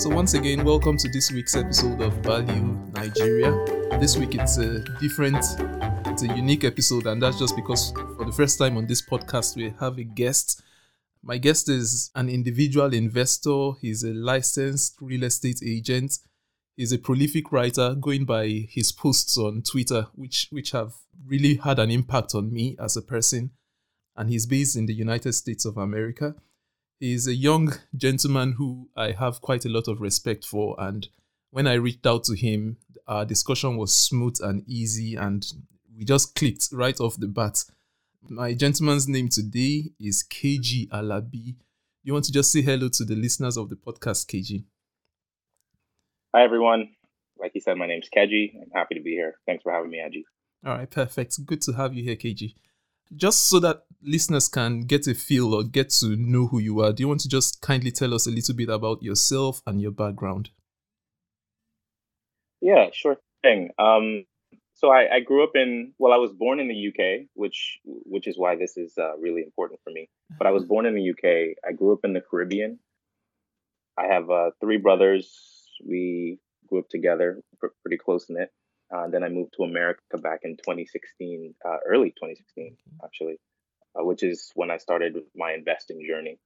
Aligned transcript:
So, 0.00 0.08
once 0.08 0.32
again, 0.32 0.64
welcome 0.64 0.96
to 0.96 1.10
this 1.10 1.30
week's 1.30 1.54
episode 1.54 2.00
of 2.00 2.14
Value 2.24 2.74
Nigeria. 2.94 3.50
This 4.00 4.16
week 4.16 4.34
it's 4.34 4.56
a 4.56 4.78
different, 4.98 5.44
it's 6.06 6.22
a 6.22 6.34
unique 6.34 6.64
episode, 6.64 7.06
and 7.06 7.22
that's 7.22 7.38
just 7.38 7.54
because 7.54 7.92
for 8.16 8.24
the 8.24 8.32
first 8.32 8.58
time 8.58 8.78
on 8.78 8.86
this 8.86 9.02
podcast, 9.02 9.56
we 9.56 9.74
have 9.78 9.98
a 9.98 10.04
guest. 10.04 10.62
My 11.22 11.36
guest 11.36 11.68
is 11.68 12.10
an 12.14 12.30
individual 12.30 12.94
investor, 12.94 13.72
he's 13.82 14.02
a 14.02 14.14
licensed 14.14 14.96
real 15.02 15.24
estate 15.24 15.60
agent, 15.62 16.16
he's 16.78 16.92
a 16.92 16.98
prolific 16.98 17.52
writer 17.52 17.94
going 17.94 18.24
by 18.24 18.46
his 18.70 18.92
posts 18.92 19.36
on 19.36 19.60
Twitter, 19.60 20.06
which, 20.14 20.48
which 20.50 20.70
have 20.70 20.94
really 21.26 21.56
had 21.56 21.78
an 21.78 21.90
impact 21.90 22.34
on 22.34 22.50
me 22.50 22.74
as 22.80 22.96
a 22.96 23.02
person. 23.02 23.50
And 24.16 24.30
he's 24.30 24.46
based 24.46 24.76
in 24.76 24.86
the 24.86 24.94
United 24.94 25.34
States 25.34 25.66
of 25.66 25.76
America. 25.76 26.36
He's 27.00 27.26
a 27.26 27.34
young 27.34 27.72
gentleman 27.96 28.52
who 28.58 28.90
I 28.94 29.12
have 29.12 29.40
quite 29.40 29.64
a 29.64 29.70
lot 29.70 29.88
of 29.88 30.02
respect 30.02 30.44
for. 30.44 30.76
And 30.78 31.08
when 31.48 31.66
I 31.66 31.72
reached 31.72 32.06
out 32.06 32.24
to 32.24 32.36
him, 32.36 32.76
our 33.08 33.24
discussion 33.24 33.78
was 33.78 33.96
smooth 33.96 34.36
and 34.42 34.62
easy, 34.68 35.16
and 35.16 35.42
we 35.96 36.04
just 36.04 36.34
clicked 36.34 36.68
right 36.72 37.00
off 37.00 37.16
the 37.16 37.26
bat. 37.26 37.64
My 38.28 38.52
gentleman's 38.52 39.08
name 39.08 39.30
today 39.30 39.92
is 39.98 40.22
KG 40.22 40.90
Alabi. 40.90 41.56
You 42.04 42.12
want 42.12 42.26
to 42.26 42.32
just 42.32 42.52
say 42.52 42.60
hello 42.60 42.90
to 42.90 43.04
the 43.06 43.16
listeners 43.16 43.56
of 43.56 43.70
the 43.70 43.76
podcast, 43.76 44.26
KG? 44.26 44.64
Hi, 46.34 46.44
everyone. 46.44 46.90
Like 47.38 47.52
you 47.54 47.62
said, 47.62 47.78
my 47.78 47.86
name's 47.86 48.10
KG. 48.14 48.56
I'm 48.60 48.70
happy 48.74 48.96
to 48.96 49.00
be 49.00 49.12
here. 49.12 49.36
Thanks 49.46 49.62
for 49.62 49.72
having 49.72 49.90
me, 49.90 50.02
Aji. 50.06 50.24
All 50.66 50.76
right, 50.76 50.90
perfect. 50.90 51.46
Good 51.46 51.62
to 51.62 51.72
have 51.72 51.94
you 51.94 52.04
here, 52.04 52.16
KG 52.16 52.52
just 53.14 53.48
so 53.48 53.60
that 53.60 53.84
listeners 54.02 54.48
can 54.48 54.82
get 54.82 55.06
a 55.06 55.14
feel 55.14 55.54
or 55.54 55.62
get 55.64 55.90
to 55.90 56.16
know 56.16 56.46
who 56.46 56.58
you 56.58 56.80
are, 56.80 56.92
do 56.92 57.02
you 57.02 57.08
want 57.08 57.20
to 57.20 57.28
just 57.28 57.60
kindly 57.60 57.90
tell 57.90 58.14
us 58.14 58.26
a 58.26 58.30
little 58.30 58.54
bit 58.54 58.68
about 58.68 59.02
yourself 59.02 59.62
and 59.66 59.80
your 59.80 59.90
background? 59.90 60.50
Yeah, 62.60 62.90
sure 62.92 63.16
thing. 63.42 63.70
Um, 63.78 64.24
so 64.74 64.90
I, 64.90 65.16
I, 65.16 65.20
grew 65.20 65.44
up 65.44 65.52
in 65.54 65.92
well, 65.98 66.12
I 66.12 66.16
was 66.16 66.32
born 66.32 66.60
in 66.60 66.68
the 66.68 66.88
UK, 66.88 67.26
which 67.34 67.78
which 67.84 68.26
is 68.26 68.38
why 68.38 68.56
this 68.56 68.76
is 68.76 68.94
uh, 68.98 69.16
really 69.18 69.42
important 69.42 69.80
for 69.84 69.90
me. 69.90 70.08
But 70.38 70.46
I 70.46 70.52
was 70.52 70.64
born 70.64 70.86
in 70.86 70.94
the 70.94 71.10
UK. 71.10 71.56
I 71.66 71.72
grew 71.72 71.92
up 71.92 72.00
in 72.04 72.12
the 72.12 72.22
Caribbean. 72.22 72.78
I 73.98 74.06
have 74.06 74.30
uh, 74.30 74.50
three 74.60 74.78
brothers. 74.78 75.30
We 75.86 76.38
grew 76.68 76.78
up 76.80 76.88
together, 76.88 77.40
pretty 77.82 77.98
close 77.98 78.26
knit. 78.28 78.50
Uh, 78.92 79.08
then 79.08 79.22
I 79.22 79.28
moved 79.28 79.54
to 79.56 79.62
America 79.62 80.18
back 80.18 80.40
in 80.42 80.56
2016, 80.56 81.54
uh, 81.64 81.76
early 81.86 82.10
2016, 82.10 82.76
actually, 83.04 83.38
uh, 83.98 84.04
which 84.04 84.22
is 84.22 84.50
when 84.54 84.70
I 84.70 84.78
started 84.78 85.16
my 85.36 85.52
investing 85.52 86.04
journey. 86.06 86.38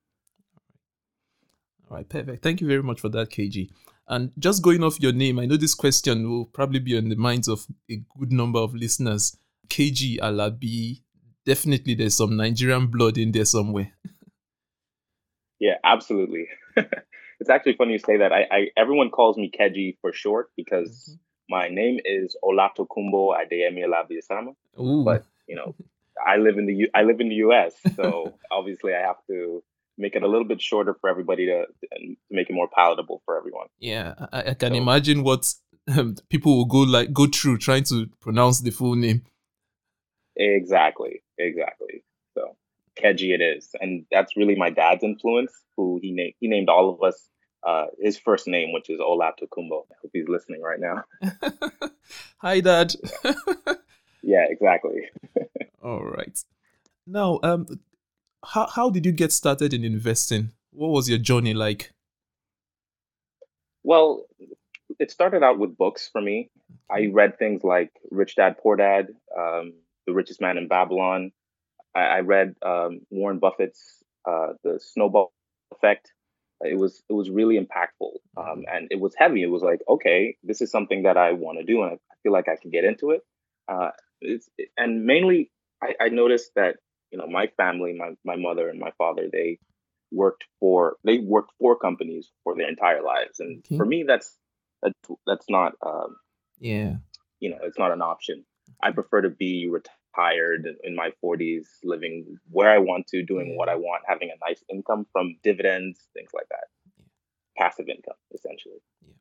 All 1.90 1.96
right, 1.96 2.08
perfect. 2.08 2.42
Thank 2.42 2.60
you 2.60 2.66
very 2.66 2.82
much 2.82 3.00
for 3.00 3.08
that, 3.10 3.30
KG. 3.30 3.70
And 4.08 4.32
just 4.38 4.62
going 4.62 4.82
off 4.82 5.00
your 5.00 5.12
name, 5.12 5.38
I 5.38 5.46
know 5.46 5.56
this 5.56 5.74
question 5.74 6.28
will 6.28 6.44
probably 6.44 6.80
be 6.80 6.96
on 6.98 7.08
the 7.08 7.16
minds 7.16 7.48
of 7.48 7.66
a 7.90 8.02
good 8.18 8.32
number 8.32 8.58
of 8.58 8.74
listeners. 8.74 9.36
KG 9.68 10.18
Alabi, 10.18 11.00
definitely 11.46 11.94
there's 11.94 12.16
some 12.16 12.36
Nigerian 12.36 12.88
blood 12.88 13.16
in 13.16 13.32
there 13.32 13.46
somewhere. 13.46 13.92
yeah, 15.58 15.76
absolutely. 15.82 16.48
it's 16.76 17.48
actually 17.48 17.76
funny 17.76 17.92
you 17.92 17.98
say 17.98 18.18
that. 18.18 18.32
I, 18.32 18.46
I 18.50 18.66
everyone 18.76 19.08
calls 19.08 19.38
me 19.38 19.50
Keji 19.50 19.96
for 20.02 20.12
short 20.12 20.50
because 20.56 21.08
mm-hmm 21.10 21.23
my 21.48 21.68
name 21.68 21.98
is 22.04 22.36
Olatokunbo 22.44 23.34
Adeyemi 23.34 23.84
Alabiasama, 23.84 24.54
but 25.04 25.24
you 25.46 25.56
know, 25.56 25.74
I 26.26 26.36
live 26.36 26.58
in 26.58 26.66
the 26.66 26.74
U- 26.74 26.90
I 26.94 27.02
live 27.02 27.20
in 27.20 27.28
the 27.28 27.34
U.S., 27.36 27.74
so 27.96 28.34
obviously 28.50 28.94
I 28.94 29.00
have 29.00 29.16
to 29.28 29.62
make 29.98 30.16
it 30.16 30.22
a 30.22 30.28
little 30.28 30.46
bit 30.46 30.60
shorter 30.60 30.96
for 31.00 31.08
everybody 31.08 31.46
to, 31.46 31.66
to 31.66 32.16
make 32.30 32.50
it 32.50 32.52
more 32.52 32.68
palatable 32.68 33.22
for 33.24 33.36
everyone. 33.36 33.66
Yeah, 33.78 34.14
I, 34.32 34.50
I 34.50 34.54
can 34.54 34.72
so, 34.72 34.78
imagine 34.78 35.22
what 35.22 35.52
um, 35.96 36.16
people 36.28 36.56
will 36.56 36.64
go 36.64 36.78
like 36.78 37.12
go 37.12 37.26
through 37.26 37.58
trying 37.58 37.84
to 37.84 38.06
pronounce 38.20 38.60
the 38.60 38.70
full 38.70 38.94
name. 38.94 39.22
Exactly, 40.36 41.22
exactly. 41.38 42.02
So 42.36 42.56
Keji 43.00 43.34
it 43.34 43.40
is, 43.40 43.70
and 43.80 44.04
that's 44.10 44.36
really 44.36 44.56
my 44.56 44.70
dad's 44.70 45.04
influence. 45.04 45.52
Who 45.76 45.98
he 46.00 46.12
named 46.12 46.34
he 46.40 46.48
named 46.48 46.68
all 46.68 46.90
of 46.90 47.02
us 47.02 47.28
uh, 47.64 47.86
his 47.98 48.18
first 48.18 48.46
name, 48.46 48.72
which 48.72 48.90
is 48.90 49.00
Olatokunbo. 49.00 49.84
I 49.90 49.94
hope 50.02 50.10
he's 50.12 50.28
listening 50.28 50.62
right 50.62 50.80
now. 50.80 51.04
Hi, 52.38 52.60
Dad. 52.60 52.94
yeah, 54.22 54.46
exactly. 54.48 55.08
All 55.82 56.04
right. 56.04 56.38
Now, 57.06 57.40
um, 57.42 57.66
how 58.44 58.66
how 58.66 58.90
did 58.90 59.06
you 59.06 59.12
get 59.12 59.32
started 59.32 59.72
in 59.72 59.84
investing? 59.84 60.52
What 60.72 60.88
was 60.88 61.08
your 61.08 61.18
journey 61.18 61.54
like? 61.54 61.92
Well, 63.82 64.24
it 64.98 65.10
started 65.10 65.42
out 65.42 65.58
with 65.58 65.76
books 65.76 66.08
for 66.10 66.20
me. 66.20 66.50
I 66.90 67.10
read 67.12 67.38
things 67.38 67.64
like 67.64 67.92
Rich 68.10 68.36
Dad 68.36 68.56
Poor 68.62 68.76
Dad, 68.76 69.08
um, 69.36 69.74
The 70.06 70.14
Richest 70.14 70.40
Man 70.40 70.58
in 70.58 70.68
Babylon. 70.68 71.32
I, 71.94 72.00
I 72.00 72.20
read 72.20 72.56
um, 72.62 73.00
Warren 73.10 73.38
Buffett's 73.38 74.02
uh, 74.26 74.54
The 74.62 74.80
Snowball 74.80 75.32
Effect 75.72 76.13
it 76.60 76.78
was 76.78 77.02
it 77.08 77.12
was 77.12 77.30
really 77.30 77.58
impactful 77.58 78.12
um, 78.36 78.64
and 78.72 78.88
it 78.90 79.00
was 79.00 79.14
heavy. 79.16 79.42
It 79.42 79.50
was 79.50 79.62
like 79.62 79.80
okay 79.88 80.36
this 80.42 80.60
is 80.60 80.70
something 80.70 81.02
that 81.02 81.16
i 81.16 81.32
want 81.32 81.58
to 81.58 81.64
do 81.64 81.82
and 81.82 81.92
i 81.92 82.14
feel 82.22 82.32
like 82.32 82.48
i 82.48 82.56
can 82.60 82.70
get 82.70 82.84
into 82.84 83.10
it. 83.10 83.20
Uh, 83.66 83.90
it's, 84.20 84.48
and 84.76 85.04
mainly 85.04 85.50
I, 85.82 85.94
I, 86.00 86.08
noticed 86.08 86.50
that 86.56 86.76
you 87.10 87.18
know 87.18 87.26
my 87.26 87.48
family 87.56 87.94
my, 87.98 88.10
my 88.24 88.36
mother 88.36 88.68
and 88.68 88.78
my 88.78 88.92
father 88.98 89.28
they 89.32 89.58
worked 90.14 90.44
for 90.60 90.96
they 91.04 91.18
worked 91.18 91.52
for 91.58 91.76
companies 91.78 92.30
for 92.44 92.56
their 92.56 92.68
entire 92.68 93.02
lives. 93.02 93.40
And 93.40 93.64
okay. 93.66 93.76
for 93.76 93.84
me 93.84 94.04
that's 94.06 94.36
that's, 94.82 94.98
that's 95.26 95.46
not 95.48 95.72
um, 95.84 96.16
yeah. 96.58 96.96
you 97.40 97.50
know 97.50 97.58
it's 97.62 97.78
not 97.78 97.92
an 97.92 98.02
option. 98.02 98.44
I 98.82 98.92
prefer 98.92 99.22
to 99.22 99.30
be 99.30 99.68
retired 99.70 99.92
tired 100.14 100.66
in 100.82 100.94
my 100.94 101.10
40s, 101.22 101.66
living 101.82 102.38
where 102.50 102.70
I 102.70 102.78
want 102.78 103.06
to, 103.08 103.22
doing 103.22 103.56
what 103.56 103.68
I 103.68 103.74
want, 103.74 104.02
having 104.06 104.30
a 104.30 104.48
nice 104.48 104.62
income 104.70 105.06
from 105.12 105.36
dividends, 105.42 106.00
things 106.14 106.30
like 106.34 106.46
that. 106.50 107.04
Passive 107.56 107.88
income, 107.88 108.16
essentially. 108.32 108.80
Yeah. 109.02 109.14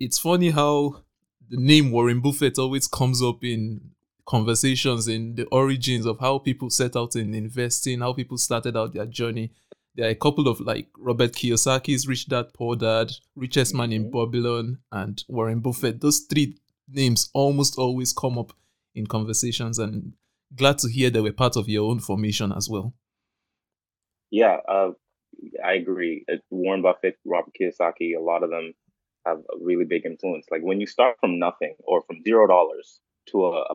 It's 0.00 0.18
funny 0.18 0.50
how 0.50 1.02
the 1.48 1.56
name 1.56 1.90
Warren 1.90 2.20
Buffett 2.20 2.58
always 2.58 2.86
comes 2.86 3.22
up 3.22 3.44
in 3.44 3.92
conversations 4.26 5.06
in 5.06 5.36
the 5.36 5.46
origins 5.46 6.04
of 6.04 6.18
how 6.18 6.38
people 6.38 6.68
set 6.68 6.96
out 6.96 7.14
in 7.16 7.34
investing, 7.34 8.00
how 8.00 8.12
people 8.12 8.36
started 8.36 8.76
out 8.76 8.92
their 8.92 9.06
journey. 9.06 9.52
There 9.94 10.06
are 10.06 10.10
a 10.10 10.16
couple 10.16 10.48
of 10.48 10.60
like 10.60 10.88
Robert 10.98 11.32
Kiyosaki's 11.32 12.06
Rich 12.06 12.28
Dad 12.28 12.52
Poor 12.52 12.76
Dad, 12.76 13.12
Richest 13.34 13.74
Man 13.74 13.90
mm-hmm. 13.90 14.06
in 14.06 14.10
Babylon, 14.10 14.78
and 14.92 15.24
Warren 15.28 15.60
Buffett. 15.60 16.00
Those 16.00 16.20
three 16.20 16.58
names 16.88 17.30
almost 17.32 17.78
always 17.78 18.12
come 18.12 18.36
up 18.36 18.52
in 18.96 19.06
conversations 19.06 19.78
and 19.78 20.14
glad 20.54 20.78
to 20.78 20.88
hear 20.88 21.10
they 21.10 21.20
were 21.20 21.32
part 21.32 21.56
of 21.56 21.68
your 21.68 21.88
own 21.90 22.00
formation 22.00 22.52
as 22.52 22.68
well. 22.68 22.94
Yeah, 24.30 24.56
uh, 24.68 24.90
I 25.64 25.74
agree. 25.74 26.24
Warren 26.50 26.82
Buffett, 26.82 27.18
Robert 27.24 27.52
Kiyosaki, 27.60 28.16
a 28.16 28.20
lot 28.20 28.42
of 28.42 28.50
them 28.50 28.72
have 29.24 29.38
a 29.38 29.62
really 29.62 29.84
big 29.84 30.06
influence. 30.06 30.46
Like 30.50 30.62
when 30.62 30.80
you 30.80 30.86
start 30.86 31.16
from 31.20 31.38
nothing 31.38 31.74
or 31.84 32.02
from 32.06 32.22
zero 32.22 32.46
dollars 32.46 33.00
to 33.30 33.46
a, 33.46 33.74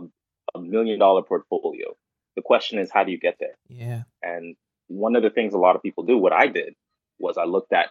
a 0.56 0.62
million 0.62 1.00
dollar 1.00 1.22
portfolio, 1.22 1.96
the 2.36 2.42
question 2.42 2.80
is, 2.80 2.90
how 2.92 3.04
do 3.04 3.12
you 3.12 3.20
get 3.20 3.38
there? 3.40 3.58
Yeah. 3.70 4.04
And 4.22 4.56
one 4.88 5.16
of 5.16 5.24
the 5.24 5.30
things 5.30 5.54
a 5.54 5.58
lot 5.58 5.76
of 5.76 5.84
people 5.84 6.04
do, 6.04 6.18
what 6.18 6.34
I 6.34 6.48
did, 6.48 6.74
was 7.20 7.38
I 7.38 7.46
looked 7.46 7.74
at 7.74 7.90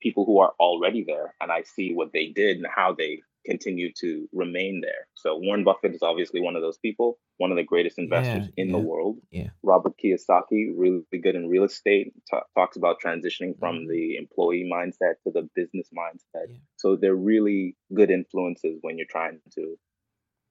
people 0.00 0.24
who 0.24 0.40
are 0.40 0.52
already 0.58 1.04
there 1.04 1.34
and 1.40 1.50
I 1.50 1.62
see 1.62 1.92
what 1.92 2.12
they 2.12 2.28
did 2.28 2.58
and 2.58 2.66
how 2.66 2.94
they 2.96 3.22
continue 3.50 3.90
to 4.00 4.28
remain 4.32 4.80
there. 4.80 5.08
So 5.14 5.36
Warren 5.36 5.64
Buffett 5.64 5.94
is 5.94 6.02
obviously 6.02 6.40
one 6.40 6.54
of 6.54 6.62
those 6.62 6.78
people, 6.78 7.18
one 7.38 7.50
of 7.50 7.56
the 7.56 7.64
greatest 7.64 7.98
investors 7.98 8.46
yeah, 8.46 8.62
in 8.62 8.68
yeah, 8.68 8.76
the 8.76 8.78
world. 8.78 9.18
Yeah. 9.30 9.48
Robert 9.62 9.94
Kiyosaki, 10.02 10.70
really 10.76 11.02
good 11.22 11.34
in 11.34 11.48
real 11.48 11.64
estate, 11.64 12.12
t- 12.30 12.38
talks 12.56 12.76
about 12.76 12.96
transitioning 13.04 13.58
from 13.58 13.76
mm-hmm. 13.76 13.90
the 13.90 14.16
employee 14.16 14.70
mindset 14.72 15.14
to 15.24 15.32
the 15.32 15.48
business 15.56 15.88
mindset. 15.96 16.46
So 16.76 16.96
they're 16.96 17.14
really 17.14 17.76
good 17.94 18.10
influences 18.10 18.78
when 18.82 18.96
you're 18.98 19.06
trying 19.10 19.40
to 19.56 19.76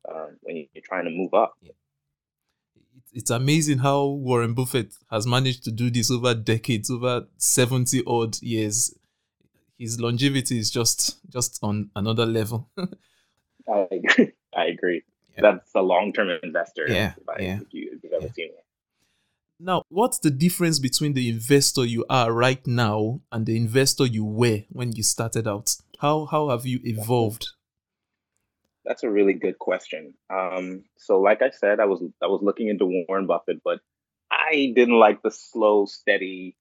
uh, 0.10 0.28
when 0.42 0.58
you're 0.58 0.84
trying 0.84 1.06
to 1.06 1.12
move 1.12 1.34
up. 1.34 1.54
It's 3.14 3.32
amazing 3.32 3.80
how 3.80 4.06
Warren 4.06 4.54
Buffett 4.54 4.94
has 5.10 5.26
managed 5.26 5.64
to 5.64 5.72
do 5.72 5.90
this 5.90 6.12
over 6.12 6.36
decades, 6.36 6.92
over 6.92 7.26
70 7.38 8.04
odd 8.06 8.42
years 8.42 8.94
his 9.80 10.00
longevity 10.00 10.60
is 10.60 10.70
just 10.70 11.18
just 11.32 11.60
on 11.64 11.90
another 11.96 12.26
level. 12.26 12.70
I 12.78 13.88
agree. 13.92 14.32
I 14.56 14.66
agree. 14.66 15.04
Yeah. 15.36 15.42
That's 15.42 15.72
a 15.74 15.82
long 15.82 16.12
term 16.14 16.30
investor. 16.44 16.86
Yeah. 16.88 17.14
If, 17.18 17.30
I, 17.30 17.42
yeah. 17.42 17.60
if, 17.62 17.74
you, 17.74 17.92
if 17.94 18.04
you've 18.04 18.14
ever 18.14 18.26
yeah. 18.26 18.34
seen 18.34 18.48
it. 18.48 18.66
Now, 19.60 19.84
what's 19.90 20.20
the 20.20 20.32
difference 20.32 20.80
between 20.80 21.14
the 21.14 21.30
investor 21.30 21.86
you 21.86 22.06
are 22.10 22.32
right 22.32 22.66
now 22.66 23.22
and 23.32 23.46
the 23.46 23.58
investor 23.58 24.06
you 24.06 24.24
were 24.24 24.64
when 24.70 24.94
you 24.94 25.04
started 25.04 25.48
out? 25.48 25.76
How 26.00 26.26
how 26.26 26.50
have 26.50 26.66
you 26.66 26.80
evolved? 26.84 27.50
That's 28.86 29.04
a 29.04 29.10
really 29.10 29.34
good 29.34 29.60
question. 29.60 30.14
Um, 30.30 30.84
so, 30.98 31.20
like 31.20 31.42
I 31.42 31.52
said, 31.52 31.80
I 31.80 31.86
was 31.86 32.02
I 32.24 32.28
was 32.28 32.42
looking 32.42 32.70
into 32.70 32.86
Warren 32.86 33.28
Buffett, 33.28 33.62
but 33.64 33.80
I 34.32 34.72
didn't 34.76 34.98
like 34.98 35.22
the 35.22 35.32
slow, 35.32 35.86
steady 35.86 36.56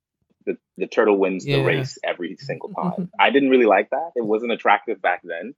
the, 0.48 0.56
the 0.78 0.86
turtle 0.86 1.18
wins 1.18 1.46
yeah. 1.46 1.56
the 1.56 1.62
race 1.62 1.98
every 2.02 2.36
single 2.38 2.70
time. 2.70 3.10
I 3.20 3.30
didn't 3.30 3.50
really 3.50 3.66
like 3.66 3.90
that. 3.90 4.12
It 4.16 4.24
wasn't 4.24 4.52
attractive 4.52 5.02
back 5.02 5.20
then. 5.22 5.54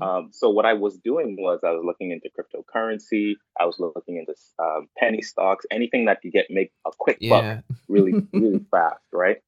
Um, 0.00 0.30
so 0.32 0.50
what 0.50 0.66
I 0.66 0.74
was 0.74 0.98
doing 0.98 1.36
was 1.38 1.60
I 1.64 1.70
was 1.70 1.82
looking 1.84 2.10
into 2.10 2.28
cryptocurrency. 2.28 3.34
I 3.58 3.64
was 3.64 3.76
looking 3.78 4.16
into 4.16 4.34
um, 4.58 4.88
penny 4.98 5.22
stocks, 5.22 5.64
anything 5.70 6.06
that 6.06 6.20
could 6.20 6.32
get 6.32 6.46
make 6.50 6.72
a 6.86 6.90
quick 6.96 7.18
yeah. 7.20 7.30
buck 7.30 7.64
really 7.88 8.26
really 8.32 8.60
fast, 8.70 9.04
right? 9.12 9.38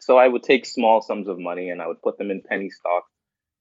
So 0.00 0.18
I 0.18 0.28
would 0.28 0.42
take 0.42 0.66
small 0.66 1.00
sums 1.00 1.26
of 1.26 1.38
money 1.38 1.70
and 1.70 1.80
I 1.80 1.86
would 1.86 2.02
put 2.02 2.18
them 2.18 2.30
in 2.30 2.42
penny 2.42 2.70
stocks. 2.70 3.08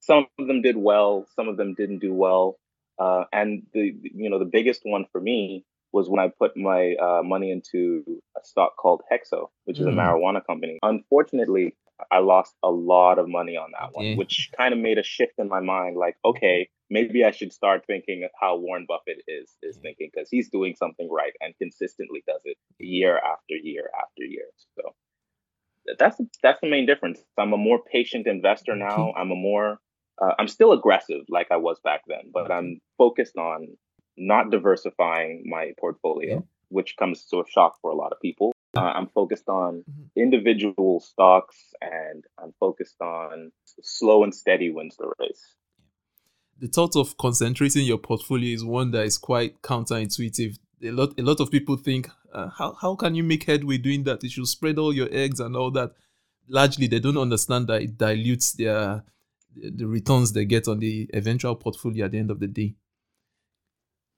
Some 0.02 0.28
of 0.38 0.48
them 0.48 0.62
did 0.62 0.76
well, 0.76 1.28
some 1.36 1.48
of 1.48 1.58
them 1.58 1.76
didn't 1.76 2.00
do 2.00 2.14
well. 2.14 2.58
Uh, 3.00 3.24
and 3.32 3.64
the 3.74 3.96
you 4.04 4.30
know 4.30 4.38
the 4.38 4.46
biggest 4.46 4.82
one 4.84 5.06
for 5.12 5.22
me 5.22 5.66
was 5.94 6.10
when 6.10 6.20
I 6.20 6.30
put 6.30 6.56
my 6.56 6.96
uh, 7.02 7.22
money 7.24 7.52
into 7.52 8.04
a 8.38 8.46
stock 8.46 8.78
called 8.78 9.02
Hexo, 9.12 9.50
which 9.66 9.78
mm. 9.78 9.82
is 9.82 9.88
a 9.88 9.90
mm. 9.90 9.96
marijuana 9.96 10.46
company. 10.46 10.80
Unfortunately, 10.82 11.76
I 12.12 12.20
lost 12.20 12.56
a 12.64 12.70
lot 12.70 13.20
of 13.20 13.28
money 13.28 13.58
on 13.58 13.72
that 13.80 13.90
one, 13.94 14.18
which 14.18 14.50
kind 14.58 14.74
of 14.74 14.80
made 14.80 14.98
a 14.98 15.04
shift 15.04 15.34
in 15.38 15.48
my 15.48 15.60
mind. 15.60 15.98
Like, 15.98 16.16
okay, 16.26 16.70
maybe 16.90 17.24
I 17.24 17.32
should 17.32 17.54
start 17.54 17.84
thinking 17.86 18.28
how 18.40 18.58
Warren 18.58 18.86
Buffett 18.88 19.22
is 19.28 19.50
is 19.62 19.78
yeah. 19.78 19.82
thinking 19.82 20.10
because 20.14 20.30
he's 20.30 20.50
doing 20.50 20.76
something 20.76 21.10
right 21.12 21.34
and 21.42 21.54
consistently 21.58 22.24
does 22.28 22.42
it 22.46 22.58
year 22.80 23.18
after 23.18 23.56
year 23.56 23.90
after 24.02 24.24
year. 24.24 24.48
So 24.76 24.96
that's 26.00 26.20
that's 26.42 26.62
the 26.62 26.70
main 26.70 26.86
difference. 26.86 27.20
I'm 27.38 27.54
a 27.54 27.58
more 27.58 27.80
patient 27.92 28.28
investor 28.28 28.76
now. 28.76 29.14
I'm 29.18 29.32
a 29.32 29.36
more 29.36 29.80
uh, 30.22 30.34
I'm 30.38 30.48
still 30.48 30.72
aggressive 30.72 31.22
like 31.30 31.48
I 31.52 31.58
was 31.58 31.80
back 31.84 32.02
then, 32.08 32.32
but 32.34 32.52
I'm 32.52 32.80
focused 32.98 33.38
on 33.38 33.78
not 34.18 34.52
diversifying 34.52 35.44
my 35.46 35.74
portfolio, 35.80 36.36
yeah. 36.36 36.42
which 36.70 36.96
comes 36.98 37.26
to 37.26 37.38
a 37.38 37.44
shock 37.48 37.78
for 37.82 37.92
a 37.92 37.96
lot 37.96 38.12
of 38.12 38.20
people. 38.22 38.52
Uh, 38.76 38.82
I'm 38.82 39.08
focused 39.08 39.50
on 39.50 39.84
mm-hmm. 39.90 40.04
individual 40.20 41.02
stocks 41.02 41.58
and 41.82 42.24
I'm 42.42 42.54
focused 42.60 43.02
on 43.02 43.52
slow 43.82 44.24
and 44.24 44.34
steady 44.34 44.72
wins 44.72 44.96
the 44.98 45.12
race. 45.20 45.56
The 46.60 46.68
thought 46.68 46.96
of 46.96 47.18
concentrating 47.18 47.86
your 47.86 47.98
portfolio 47.98 48.54
is 48.54 48.64
one 48.64 48.92
that 48.92 49.06
is 49.06 49.18
quite 49.18 49.62
counterintuitive. 49.62 50.58
A 50.84 50.92
lot, 50.92 51.20
a 51.20 51.24
lot 51.24 51.40
of 51.40 51.52
people 51.52 51.76
think, 51.76 52.10
uh, 52.34 52.50
how, 52.50 52.78
how 52.80 52.96
can 52.96 53.16
you 53.16 53.24
make 53.24 53.44
headway 53.44 53.78
doing 53.78 54.04
that? 54.04 54.24
You 54.24 54.30
should 54.30 54.48
spread 54.48 54.78
all 54.78 54.94
your 54.94 55.10
eggs 55.12 55.40
and 55.40 55.56
all 55.56 55.72
that. 55.72 55.92
Largely, 56.48 56.88
they 56.88 57.00
don't 57.00 57.18
understand 57.18 57.68
that 57.68 57.82
it 57.82 57.98
dilutes 57.98 58.54
their 58.54 59.04
the 59.56 59.86
returns 59.86 60.32
they 60.32 60.46
get 60.46 60.68
on 60.68 60.80
the 60.80 61.10
eventual 61.14 61.56
portfolio 61.56 62.06
at 62.06 62.12
the 62.12 62.20
end 62.20 62.32
of 62.32 62.40
the 62.40 62.48
day. 62.48 62.76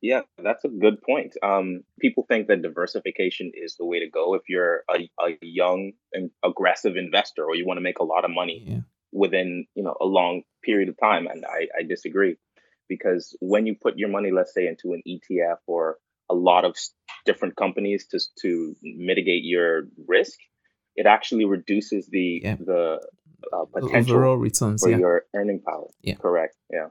Yeah, 0.03 0.23
that's 0.37 0.65
a 0.65 0.67
good 0.67 1.01
point. 1.01 1.37
Um, 1.41 1.85
people 1.97 2.25
think 2.27 2.47
that 2.47 2.61
diversification 2.61 3.53
is 3.53 3.77
the 3.77 3.85
way 3.85 3.99
to 3.99 4.09
go 4.09 4.33
if 4.33 4.41
you're 4.49 4.83
a, 4.93 5.09
a 5.17 5.37
young 5.41 5.93
and 6.11 6.29
aggressive 6.43 6.97
investor 6.97 7.45
or 7.45 7.55
you 7.55 7.65
want 7.65 7.77
to 7.77 7.81
make 7.81 7.99
a 7.99 8.03
lot 8.03 8.25
of 8.25 8.31
money 8.31 8.65
yeah. 8.67 8.79
within 9.13 9.65
you 9.75 9.83
know 9.83 9.95
a 10.01 10.05
long 10.05 10.41
period 10.61 10.89
of 10.89 10.97
time. 11.01 11.25
And 11.27 11.45
I, 11.45 11.67
I 11.79 11.83
disagree 11.83 12.35
because 12.89 13.33
when 13.39 13.65
you 13.65 13.75
put 13.81 13.97
your 13.97 14.09
money, 14.09 14.31
let's 14.31 14.53
say, 14.53 14.67
into 14.67 14.91
an 14.91 15.01
ETF 15.07 15.59
or 15.67 15.99
a 16.29 16.35
lot 16.35 16.65
of 16.65 16.75
different 17.25 17.55
companies 17.55 18.05
to 18.07 18.19
to 18.41 18.75
mitigate 18.83 19.45
your 19.45 19.83
risk, 20.05 20.37
it 20.97 21.05
actually 21.05 21.45
reduces 21.45 22.07
the 22.07 22.41
yeah. 22.43 22.55
the 22.59 22.99
uh, 23.53 23.63
potential 23.71 24.17
overall 24.17 24.35
returns 24.35 24.81
for 24.83 24.89
yeah. 24.89 24.97
your 24.97 25.23
earning 25.33 25.61
power. 25.65 25.87
Yeah, 26.01 26.15
correct. 26.15 26.57
Yeah. 26.69 26.87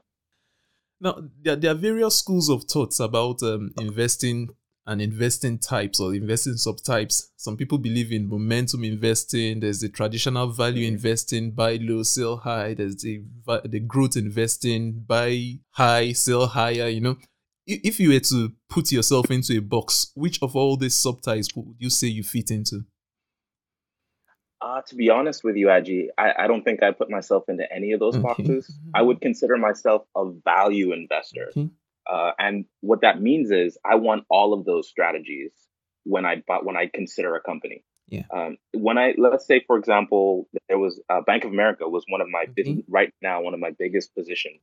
Now, 0.99 1.21
there, 1.41 1.55
there 1.55 1.71
are 1.71 1.75
various 1.75 2.17
schools 2.17 2.49
of 2.49 2.63
thoughts 2.63 2.99
about 2.99 3.43
um, 3.43 3.71
investing 3.79 4.49
and 4.85 5.01
investing 5.01 5.57
types 5.57 5.99
or 5.99 6.13
investing 6.13 6.53
subtypes. 6.53 7.29
Some 7.37 7.55
people 7.55 7.77
believe 7.77 8.11
in 8.11 8.27
momentum 8.27 8.83
investing. 8.83 9.61
There's 9.61 9.79
the 9.79 9.89
traditional 9.89 10.47
value 10.47 10.85
mm-hmm. 10.85 10.95
investing, 10.95 11.51
buy 11.51 11.77
low, 11.81 12.03
sell 12.03 12.37
high. 12.37 12.73
There's 12.73 12.97
the 12.97 13.23
the 13.65 13.79
growth 13.79 14.17
investing, 14.17 15.03
buy 15.07 15.59
high, 15.71 16.11
sell 16.13 16.47
higher. 16.47 16.89
You 16.89 17.01
know, 17.01 17.17
if 17.65 17.99
you 17.99 18.09
were 18.09 18.19
to 18.19 18.51
put 18.69 18.91
yourself 18.91 19.31
into 19.31 19.57
a 19.57 19.61
box, 19.61 20.11
which 20.15 20.39
of 20.41 20.55
all 20.55 20.75
these 20.75 20.95
subtypes 20.95 21.55
would 21.55 21.75
you 21.79 21.89
say 21.89 22.07
you 22.07 22.23
fit 22.23 22.51
into? 22.51 22.81
Uh, 24.63 24.81
to 24.81 24.95
be 24.95 25.09
honest 25.09 25.43
with 25.43 25.57
you, 25.57 25.67
Aji, 25.67 26.07
I, 26.17 26.45
I, 26.45 26.47
don't 26.47 26.63
think 26.63 26.81
I 26.81 26.91
put 26.91 27.09
myself 27.09 27.43
into 27.49 27.65
any 27.69 27.91
of 27.91 27.99
those 27.99 28.15
okay. 28.15 28.23
boxes. 28.23 28.73
I 28.93 29.01
would 29.01 29.19
consider 29.19 29.57
myself 29.57 30.03
a 30.15 30.31
value 30.45 30.93
investor. 30.93 31.49
Okay. 31.49 31.69
Uh, 32.09 32.31
and 32.39 32.63
what 32.79 33.01
that 33.01 33.21
means 33.21 33.51
is 33.51 33.77
I 33.83 33.95
want 33.95 34.23
all 34.29 34.53
of 34.53 34.63
those 34.63 34.87
strategies 34.87 35.51
when 36.05 36.25
I 36.25 36.43
buy 36.47 36.59
when 36.63 36.77
I 36.77 36.89
consider 36.93 37.35
a 37.35 37.41
company. 37.41 37.83
Yeah. 38.07 38.23
Um, 38.33 38.57
when 38.73 38.97
I 38.97 39.15
let's 39.17 39.45
say 39.45 39.63
for 39.67 39.77
example, 39.77 40.47
there 40.69 40.79
was 40.79 41.01
uh, 41.09 41.21
Bank 41.21 41.43
of 41.43 41.51
America 41.51 41.87
was 41.87 42.05
one 42.07 42.21
of 42.21 42.29
my 42.29 42.45
okay. 42.49 42.83
right 42.87 43.13
now 43.21 43.41
one 43.41 43.53
of 43.53 43.59
my 43.59 43.71
biggest 43.77 44.15
positions. 44.15 44.61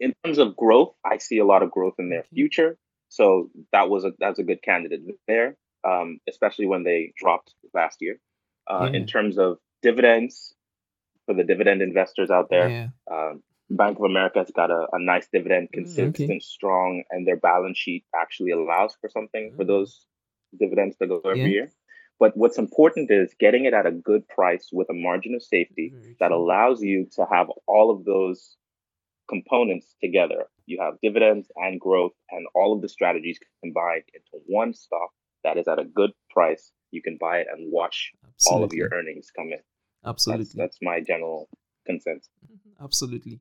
In 0.00 0.14
terms 0.24 0.38
of 0.38 0.56
growth, 0.56 0.94
I 1.04 1.18
see 1.18 1.38
a 1.38 1.44
lot 1.44 1.62
of 1.62 1.70
growth 1.70 1.94
in 1.98 2.08
their 2.08 2.24
future. 2.24 2.78
So 3.10 3.50
that 3.72 3.90
was 3.90 4.04
a 4.04 4.12
that's 4.18 4.38
a 4.38 4.42
good 4.42 4.62
candidate 4.62 5.02
there, 5.28 5.56
um, 5.86 6.18
especially 6.28 6.66
when 6.66 6.82
they 6.82 7.12
dropped 7.18 7.54
last 7.74 7.98
year 8.00 8.18
uh, 8.66 8.90
in 8.92 9.06
terms 9.06 9.38
of 9.38 9.58
dividends 9.82 10.54
for 11.26 11.34
the 11.34 11.44
dividend 11.44 11.82
investors 11.82 12.30
out 12.30 12.48
there. 12.50 12.68
Yeah. 12.68 12.88
Um, 13.10 13.42
Bank 13.70 13.98
of 13.98 14.04
America 14.04 14.40
has 14.40 14.50
got 14.50 14.70
a, 14.70 14.86
a 14.92 14.98
nice 14.98 15.26
dividend, 15.32 15.68
mm, 15.68 15.72
consistent, 15.72 16.30
okay. 16.30 16.38
strong, 16.40 17.02
and 17.10 17.26
their 17.26 17.36
balance 17.36 17.78
sheet 17.78 18.04
actually 18.14 18.50
allows 18.50 18.94
for 19.00 19.08
something 19.08 19.54
for 19.56 19.64
mm. 19.64 19.68
those 19.68 20.06
dividends 20.58 20.96
to 20.98 21.06
go 21.06 21.20
every 21.24 21.40
yeah. 21.40 21.46
year. 21.46 21.72
But 22.20 22.36
what's 22.36 22.58
important 22.58 23.10
is 23.10 23.34
getting 23.40 23.64
it 23.64 23.74
at 23.74 23.86
a 23.86 23.90
good 23.90 24.28
price 24.28 24.68
with 24.72 24.88
a 24.90 24.94
margin 24.94 25.34
of 25.34 25.42
safety 25.42 25.92
that 26.20 26.30
allows 26.30 26.80
you 26.80 27.08
to 27.16 27.26
have 27.30 27.48
all 27.66 27.90
of 27.90 28.04
those 28.04 28.56
components 29.28 29.94
together. 30.00 30.46
You 30.66 30.80
have 30.80 31.00
dividends 31.02 31.48
and 31.56 31.80
growth 31.80 32.12
and 32.30 32.46
all 32.54 32.72
of 32.74 32.82
the 32.82 32.88
strategies 32.88 33.40
combined 33.62 34.04
into 34.14 34.44
one 34.46 34.74
stock 34.74 35.10
that 35.42 35.58
is 35.58 35.66
at 35.66 35.80
a 35.80 35.84
good 35.84 36.12
price 36.30 36.70
you 36.94 37.02
can 37.02 37.18
buy 37.20 37.38
it 37.38 37.46
and 37.52 37.70
watch 37.72 38.12
Absolutely. 38.24 38.58
all 38.58 38.64
of 38.64 38.72
your 38.72 38.88
earnings 38.92 39.30
come 39.36 39.48
in. 39.52 39.58
Absolutely. 40.06 40.44
That's, 40.44 40.54
that's 40.54 40.78
my 40.80 41.00
general 41.00 41.48
consensus. 41.86 42.30
Mm-hmm. 42.46 42.84
Absolutely. 42.84 43.40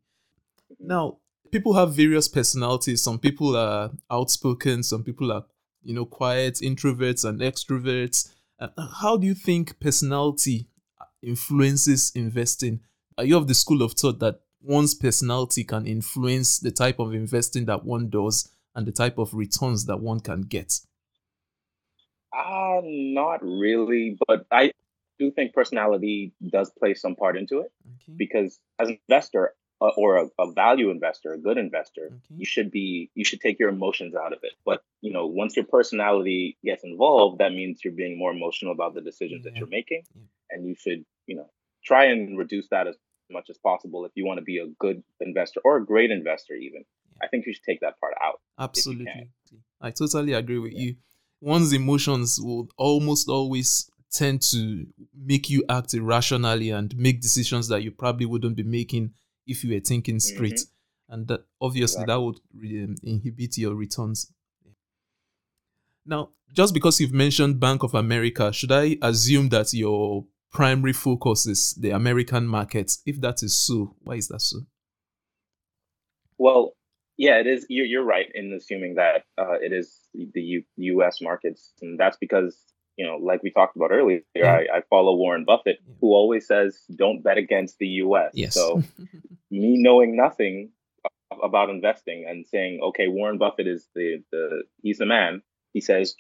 Mm-hmm. 0.72 0.88
Now, 0.88 1.18
people 1.52 1.74
have 1.74 1.94
various 1.96 2.28
personalities. 2.28 3.02
Some 3.02 3.20
people 3.20 3.56
are 3.56 3.92
outspoken, 4.10 4.84
some 4.84 5.04
people 5.04 5.32
are, 5.32 5.46
you 5.84 5.94
know, 5.94 6.06
quiet, 6.06 6.56
introverts 6.56 7.24
and 7.28 7.40
extroverts. 7.40 8.34
Uh, 8.60 8.70
how 9.02 9.18
do 9.18 9.28
you 9.28 9.36
think 9.36 9.80
personality 9.80 10.68
influences 11.22 12.12
investing? 12.16 12.80
Are 13.18 13.26
you 13.26 13.38
of 13.38 13.48
the 13.48 13.54
school 13.54 13.82
of 13.82 13.94
thought 13.94 14.20
that 14.20 14.40
one's 14.62 14.96
personality 14.96 15.64
can 15.64 15.86
influence 15.86 16.60
the 16.60 16.72
type 16.72 17.00
of 17.00 17.14
investing 17.14 17.66
that 17.66 17.84
one 17.86 18.10
does 18.10 18.50
and 18.76 18.88
the 18.88 18.92
type 18.92 19.18
of 19.18 19.34
returns 19.34 19.86
that 19.86 20.00
one 20.00 20.20
can 20.20 20.42
get? 20.42 20.80
Uh, 22.34 22.82
not 22.84 23.44
really, 23.44 24.18
but 24.28 24.46
I 24.52 24.72
do 25.20 25.32
think 25.32 25.54
personality 25.54 26.34
does 26.46 26.72
play 26.78 26.94
some 26.94 27.16
part 27.16 27.38
into 27.38 27.60
it 27.60 27.72
okay. 27.86 28.14
because 28.18 28.60
as 28.80 28.90
an 28.90 28.98
investor 29.08 29.54
uh, 29.80 29.92
or 29.98 30.18
a, 30.18 30.28
a, 30.40 30.52
value 30.52 30.90
investor, 30.90 31.34
a 31.34 31.38
good 31.38 31.58
investor, 31.58 32.06
okay. 32.08 32.36
you 32.38 32.46
should 32.46 32.72
be 32.72 33.12
you 33.14 33.24
should 33.24 33.42
take 33.42 33.60
your 33.60 33.70
emotions 33.70 34.16
out 34.16 34.34
of 34.34 34.40
it. 34.44 34.54
But 34.66 34.82
you 35.02 35.14
know, 35.14 35.28
once 35.28 35.56
your 35.56 35.66
personality 35.66 36.58
gets 36.64 36.84
involved, 36.84 37.40
that 37.40 37.52
means 37.52 37.82
you're 37.84 37.94
being 37.94 38.18
more 38.18 38.32
emotional 38.32 38.72
about 38.72 38.96
the 38.96 39.02
decisions 39.02 39.44
yeah. 39.46 39.52
that 39.52 39.60
you're 39.60 39.68
making, 39.68 40.04
yeah. 40.16 40.22
and 40.50 40.66
you 40.66 40.76
should 40.76 41.06
you 41.28 41.36
know 41.36 41.50
try 41.86 42.06
and 42.06 42.38
reduce 42.38 42.68
that 42.70 42.88
as 42.88 42.96
much 43.30 43.50
as 43.50 43.58
possible 43.58 44.06
if 44.06 44.12
you 44.16 44.26
want 44.26 44.38
to 44.38 44.44
be 44.44 44.58
a 44.58 44.68
good 44.80 45.04
investor 45.20 45.60
or 45.64 45.78
a 45.78 45.86
great 45.86 46.12
investor 46.12 46.54
even. 46.54 46.84
Yeah. 46.84 47.26
I 47.26 47.28
think 47.28 47.46
you 47.46 47.54
should 47.54 47.64
take 47.64 47.82
that 47.82 48.00
part 48.00 48.14
out. 48.22 48.40
Absolutely. 48.60 49.30
I 49.82 49.92
totally 49.92 50.34
agree 50.34 50.60
with 50.60 50.74
you 50.74 50.96
one's 51.44 51.74
emotions 51.74 52.40
will 52.42 52.70
almost 52.78 53.28
always 53.28 53.90
tend 54.12 54.42
to 54.42 54.86
make 55.14 55.50
you 55.50 55.64
act 55.70 55.94
irrationally 55.94 56.70
and 56.70 56.96
make 56.96 57.20
decisions 57.20 57.68
that 57.68 57.84
you 57.84 57.92
probably 57.92 58.26
wouldn't 58.26 58.56
be 58.56 58.64
making 58.64 59.12
if 59.46 59.64
you 59.64 59.74
were 59.74 59.82
thinking 59.82 60.20
straight. 60.20 60.54
Mm-hmm. 60.54 61.14
And 61.14 61.28
that 61.28 61.42
obviously 61.60 62.04
exactly. 62.04 62.14
that 62.14 62.22
would 62.22 62.40
um, 62.84 62.96
inhibit 63.04 63.58
your 63.58 63.76
returns. 63.76 64.32
Now, 66.06 66.30
just 66.54 66.74
because 66.74 67.00
you've 67.00 67.14
mentioned 67.14 67.60
Bank 67.60 67.84
of 67.84 67.94
America, 67.94 68.54
should 68.54 68.72
I 68.72 68.98
assume 69.02 69.50
that 69.50 69.74
your 69.74 70.26
primary 70.52 70.94
focus 70.94 71.46
is 71.46 71.74
the 71.74 71.92
American 71.92 72.48
market? 72.48 72.98
If 73.06 73.20
that 73.22 73.44
is 73.44 73.56
so, 73.56 73.96
why 74.04 74.16
is 74.16 74.30
that 74.30 74.42
so? 74.42 74.60
Well, 76.38 76.74
yeah, 77.24 77.40
it 77.40 77.48
is. 77.48 77.66
You're, 77.70 77.86
you're 77.86 78.04
right 78.16 78.28
in 78.34 78.52
assuming 78.54 78.96
that 78.96 79.24
uh, 79.38 79.58
it 79.68 79.72
is 79.72 79.88
the 80.14 80.42
U- 80.42 80.64
U.S. 80.78 81.20
markets, 81.22 81.72
and 81.82 82.00
that's 82.00 82.18
because 82.18 82.58
you 82.98 83.06
know, 83.08 83.18
like 83.18 83.42
we 83.42 83.50
talked 83.52 83.76
about 83.76 83.92
earlier. 83.92 84.20
I, 84.36 84.78
I, 84.78 84.82
follow 84.90 85.16
Warren 85.16 85.46
Buffett, 85.46 85.78
who 86.02 86.14
always 86.14 86.46
says, 86.46 86.80
"Don't 86.96 87.24
bet 87.24 87.38
against 87.38 87.78
the 87.80 87.88
U.S." 88.06 88.32
Yes. 88.34 88.54
So, 88.54 88.84
me 89.52 89.76
knowing 89.82 90.16
nothing 90.16 90.72
about 91.42 91.70
investing 91.70 92.26
and 92.30 92.46
saying, 92.46 92.82
"Okay, 92.90 93.08
Warren 93.08 93.38
Buffett 93.38 93.68
is 93.68 93.88
the 93.96 94.24
the 94.32 94.64
he's 94.84 94.98
the 95.00 95.06
man," 95.06 95.42
he 95.74 95.82
says, 95.82 96.16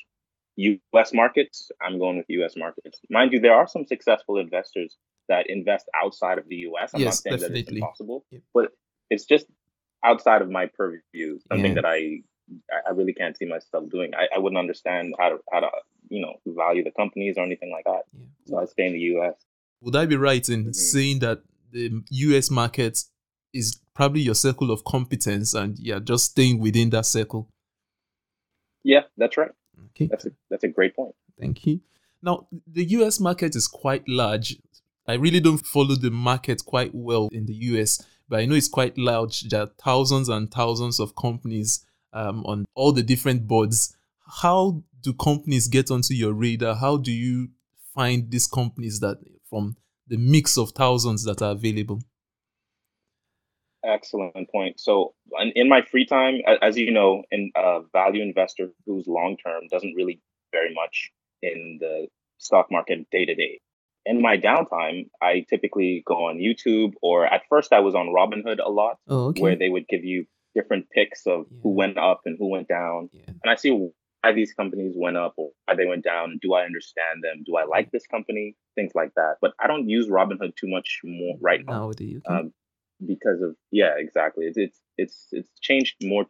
U.S. 0.55 1.13
markets, 1.13 1.69
I'm 1.81 1.99
going 1.99 2.17
with 2.17 2.25
U.S. 2.29 2.53
markets. 2.55 2.99
Mind 3.09 3.33
you, 3.33 3.39
there 3.39 3.53
are 3.53 3.67
some 3.67 3.85
successful 3.85 4.37
investors 4.39 4.95
that 5.29 5.49
invest 5.49 5.85
outside 6.01 6.37
of 6.37 6.47
the 6.47 6.55
U.S. 6.69 6.91
I'm 6.93 7.01
Yes, 7.01 7.05
not 7.07 7.13
saying 7.15 7.39
that 7.41 7.51
it's 7.51 7.59
definitely. 7.61 7.79
impossible, 7.81 8.25
Yep. 8.31 8.41
but 8.53 8.65
it's 9.09 9.25
just 9.25 9.45
outside 10.03 10.41
of 10.41 10.49
my 10.49 10.65
purview. 10.77 11.39
Something 11.47 11.75
Yeah. 11.75 11.81
that 11.81 11.85
I 11.85 12.21
I 12.87 12.91
really 12.91 13.13
can't 13.13 13.37
see 13.37 13.45
myself 13.45 13.89
doing. 13.89 14.11
I, 14.15 14.27
I 14.35 14.39
wouldn't 14.39 14.59
understand 14.59 15.15
how 15.17 15.29
to 15.29 15.37
how 15.51 15.61
to 15.61 15.69
you 16.09 16.21
know 16.21 16.33
value 16.45 16.83
the 16.83 16.91
companies 16.91 17.35
or 17.37 17.43
anything 17.43 17.71
like 17.71 17.85
that. 17.85 18.03
Yeah. 18.17 18.25
So 18.45 18.57
I 18.59 18.65
stay 18.65 18.87
in 18.87 18.93
the 18.93 18.99
U.S. 19.15 19.35
Would 19.81 19.95
I 19.95 20.05
be 20.05 20.17
right 20.17 20.47
in 20.49 20.65
Mhm. 20.65 20.75
saying 20.75 21.19
that 21.19 21.41
the 21.71 21.91
US 22.09 22.51
market 22.51 23.03
is 23.53 23.79
probably 23.95 24.21
your 24.21 24.35
circle 24.35 24.71
of 24.71 24.83
competence 24.83 25.53
and 25.53 25.77
you're 25.79 25.99
just 25.99 26.31
staying 26.31 26.59
within 26.59 26.89
that 26.91 27.05
circle? 27.05 27.49
Yeah, 28.83 29.01
that's 29.17 29.37
right. 29.37 29.51
Okay. 29.91 30.07
That's 30.07 30.25
a 30.25 30.31
that's 30.49 30.63
a 30.63 30.67
great 30.67 30.95
point. 30.95 31.15
Thank 31.39 31.65
you. 31.65 31.79
Now, 32.21 32.47
the 32.67 32.83
US 32.97 33.19
market 33.19 33.55
is 33.55 33.67
quite 33.67 34.03
large. 34.07 34.57
I 35.07 35.13
really 35.15 35.39
don't 35.41 35.65
follow 35.65 35.95
the 35.95 36.11
market 36.11 36.63
quite 36.65 36.91
well 36.93 37.27
in 37.31 37.45
the 37.45 37.53
US, 37.53 38.05
but 38.33 38.39
I 38.39 38.45
know 38.47 38.55
it's 38.55 38.67
quite 38.67 38.97
large. 38.97 39.41
There 39.41 39.61
are 39.61 39.69
thousands 39.79 40.27
and 40.27 40.49
thousands 40.51 40.99
of 40.99 41.15
companies 41.15 41.85
um, 42.13 42.43
on 42.47 42.65
all 42.73 42.91
the 42.91 43.03
different 43.03 43.47
boards. 43.47 43.95
How 44.41 44.81
do 45.01 45.13
companies 45.13 45.67
get 45.67 45.91
onto 45.91 46.15
your 46.15 46.33
radar? 46.33 46.73
How 46.73 46.97
do 46.97 47.11
you 47.11 47.49
find 47.93 48.31
these 48.31 48.47
companies 48.47 49.01
that 49.01 49.17
from 49.47 49.77
the 50.07 50.17
mix 50.17 50.57
of 50.57 50.71
thousands 50.71 51.23
that 51.25 51.43
are 51.43 51.51
available? 51.51 52.01
Excellent 53.85 54.49
point. 54.49 54.79
So, 54.79 55.13
in, 55.53 55.69
my 55.69 55.83
free 55.91 56.07
time, 56.07 56.41
as 56.63 56.75
you 56.75 56.91
know, 56.91 57.21
in 57.29 57.51
a 57.55 57.81
value 57.93 58.23
investor 58.23 58.71
who's 58.87 59.05
long 59.05 59.37
term 59.45 59.67
doesn't 59.69 59.93
really 59.93 60.19
very 60.51 60.73
much 60.73 61.11
in 61.43 61.77
the 61.79 62.07
stock 62.39 62.71
market 62.71 63.07
day 63.11 63.25
to 63.25 63.35
day. 63.35 63.59
In 64.05 64.21
my 64.21 64.37
downtime, 64.37 65.09
I 65.21 65.45
typically 65.49 66.03
go 66.05 66.25
on 66.25 66.37
YouTube, 66.37 66.93
or 67.01 67.25
at 67.25 67.43
first 67.49 67.71
I 67.71 67.79
was 67.79 67.95
on 67.95 68.07
Robinhood 68.07 68.59
a 68.63 68.69
lot, 68.69 68.97
Oh, 69.07 69.27
okay. 69.27 69.41
where 69.41 69.55
they 69.55 69.69
would 69.69 69.87
give 69.87 70.03
you 70.03 70.25
different 70.55 70.89
picks 70.89 71.25
of 71.25 71.45
who 71.63 71.69
went 71.69 71.97
up 71.97 72.21
and 72.25 72.35
who 72.37 72.49
went 72.49 72.67
down. 72.67 73.09
yeah. 73.13 73.23
And 73.27 73.49
I 73.51 73.55
see 73.55 73.71
why 73.71 74.33
these 74.33 74.53
companies 74.53 74.93
went 74.95 75.17
up 75.17 75.33
or 75.37 75.49
why 75.65 75.75
they 75.75 75.85
went 75.85 76.03
down. 76.03 76.39
Do 76.41 76.53
I 76.53 76.63
understand 76.63 77.23
them? 77.23 77.43
Do 77.45 77.55
I 77.55 77.65
like 77.65 77.91
this 77.91 78.05
company? 78.07 78.55
Things 78.75 78.91
like 78.93 79.13
that. 79.15 79.35
But 79.41 79.53
I 79.59 79.67
don't 79.67 79.89
use 79.89 80.07
Robinhood 80.07 80.55
too 80.55 80.67
much 80.67 80.99
more 81.03 81.37
right 81.41 81.61
now 81.65 81.85
okay. 81.89 82.21
um, 82.27 82.53
because 83.07 83.41
of 83.41 83.55
yeah, 83.71 83.93
exactly. 83.97 84.45
It's 84.45 84.57
it's 84.57 84.79
it's 84.97 85.27
it's 85.31 85.49
changed 85.61 85.95
more 86.03 86.25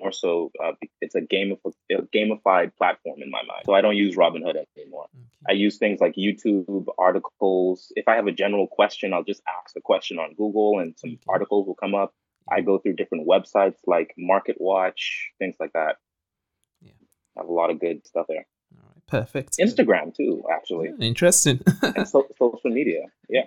more 0.00 0.12
so. 0.12 0.50
Uh, 0.62 0.72
it's 1.00 1.14
a 1.14 1.20
game 1.20 1.52
of 1.64 1.72
a 1.90 2.02
gamified 2.16 2.76
platform 2.76 3.22
in 3.22 3.30
my 3.30 3.42
mind. 3.46 3.62
So 3.66 3.74
I 3.74 3.80
don't 3.80 3.96
use 3.96 4.16
Robinhood 4.16 4.56
anymore. 4.78 5.06
I 5.48 5.52
use 5.52 5.78
things 5.78 6.00
like 6.00 6.14
YouTube 6.14 6.86
articles. 6.98 7.92
If 7.96 8.08
I 8.08 8.14
have 8.16 8.26
a 8.26 8.32
general 8.32 8.66
question, 8.66 9.12
I'll 9.12 9.24
just 9.24 9.42
ask 9.62 9.74
the 9.74 9.80
question 9.80 10.18
on 10.18 10.34
Google, 10.34 10.78
and 10.80 10.94
some 10.98 11.10
Okay. 11.10 11.20
articles 11.28 11.66
will 11.66 11.74
come 11.76 11.94
up. 11.94 12.12
I 12.50 12.60
go 12.60 12.78
through 12.78 12.94
different 12.96 13.26
websites 13.26 13.78
like 13.86 14.12
Market 14.18 14.56
Watch, 14.60 15.30
things 15.38 15.56
like 15.58 15.72
that. 15.72 15.96
Yeah. 16.82 16.92
I 17.36 17.40
have 17.40 17.48
a 17.48 17.52
lot 17.52 17.70
of 17.70 17.80
good 17.80 18.06
stuff 18.06 18.26
there. 18.28 18.46
All 18.76 18.86
right. 18.86 19.06
Perfect. 19.06 19.56
Instagram 19.58 20.14
too, 20.14 20.42
actually, 20.52 20.90
interesting. 21.00 21.60
and 21.82 22.06
so, 22.06 22.26
social 22.38 22.70
media. 22.70 23.00
Yeah. 23.28 23.44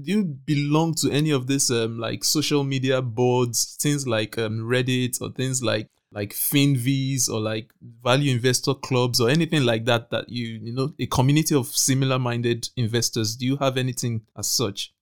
Do 0.00 0.12
you 0.12 0.24
belong 0.24 0.94
to 0.94 1.10
any 1.10 1.30
of 1.30 1.46
these 1.46 1.70
um 1.70 1.98
like 1.98 2.24
social 2.24 2.64
media 2.64 3.00
boards 3.02 3.76
things 3.80 4.06
like 4.06 4.38
um 4.38 4.60
reddit 4.60 5.20
or 5.20 5.30
things 5.30 5.62
like 5.62 5.88
like 6.12 6.30
finviz 6.34 7.28
or 7.28 7.40
like 7.40 7.72
value 8.02 8.32
investor 8.34 8.74
clubs 8.74 9.20
or 9.20 9.30
anything 9.30 9.64
like 9.64 9.84
that 9.86 10.10
that 10.10 10.28
you 10.28 10.46
you 10.62 10.72
know 10.72 10.92
a 10.98 11.06
community 11.06 11.54
of 11.54 11.66
similar 11.66 12.18
minded 12.18 12.68
investors 12.76 13.36
do 13.36 13.46
you 13.46 13.56
have 13.56 13.76
anything 13.76 14.22
as 14.36 14.46
such 14.46 14.92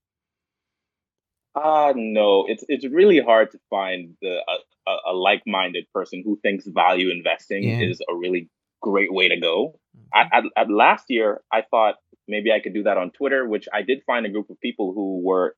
Uh 1.55 1.93
no, 1.97 2.47
it's 2.47 2.65
it's 2.69 2.87
really 2.87 3.21
hard 3.21 3.51
to 3.51 3.59
find 3.69 4.15
the 4.23 4.37
a, 4.49 4.91
a, 4.91 5.13
a 5.13 5.13
like-minded 5.15 5.87
person 5.93 6.23
who 6.25 6.39
thinks 6.43 6.65
value 6.67 7.11
investing 7.11 7.65
Yeah. 7.65 7.81
is 7.81 8.01
a 8.09 8.15
really 8.15 8.49
great 8.81 9.13
way 9.13 9.29
to 9.29 9.39
go. 9.41 9.79
I, 10.15 10.29
at, 10.33 10.45
at 10.57 10.71
last 10.71 11.07
year, 11.09 11.41
I 11.53 11.63
thought 11.63 11.97
maybe 12.31 12.53
I 12.53 12.61
could 12.61 12.73
do 12.73 12.85
that 12.85 12.97
on 12.97 13.11
Twitter, 13.11 13.47
which 13.47 13.69
I 13.73 13.83
did 13.83 14.03
find 14.07 14.25
a 14.25 14.31
group 14.31 14.49
of 14.49 14.61
people 14.61 14.93
who 14.95 15.21
were 15.23 15.57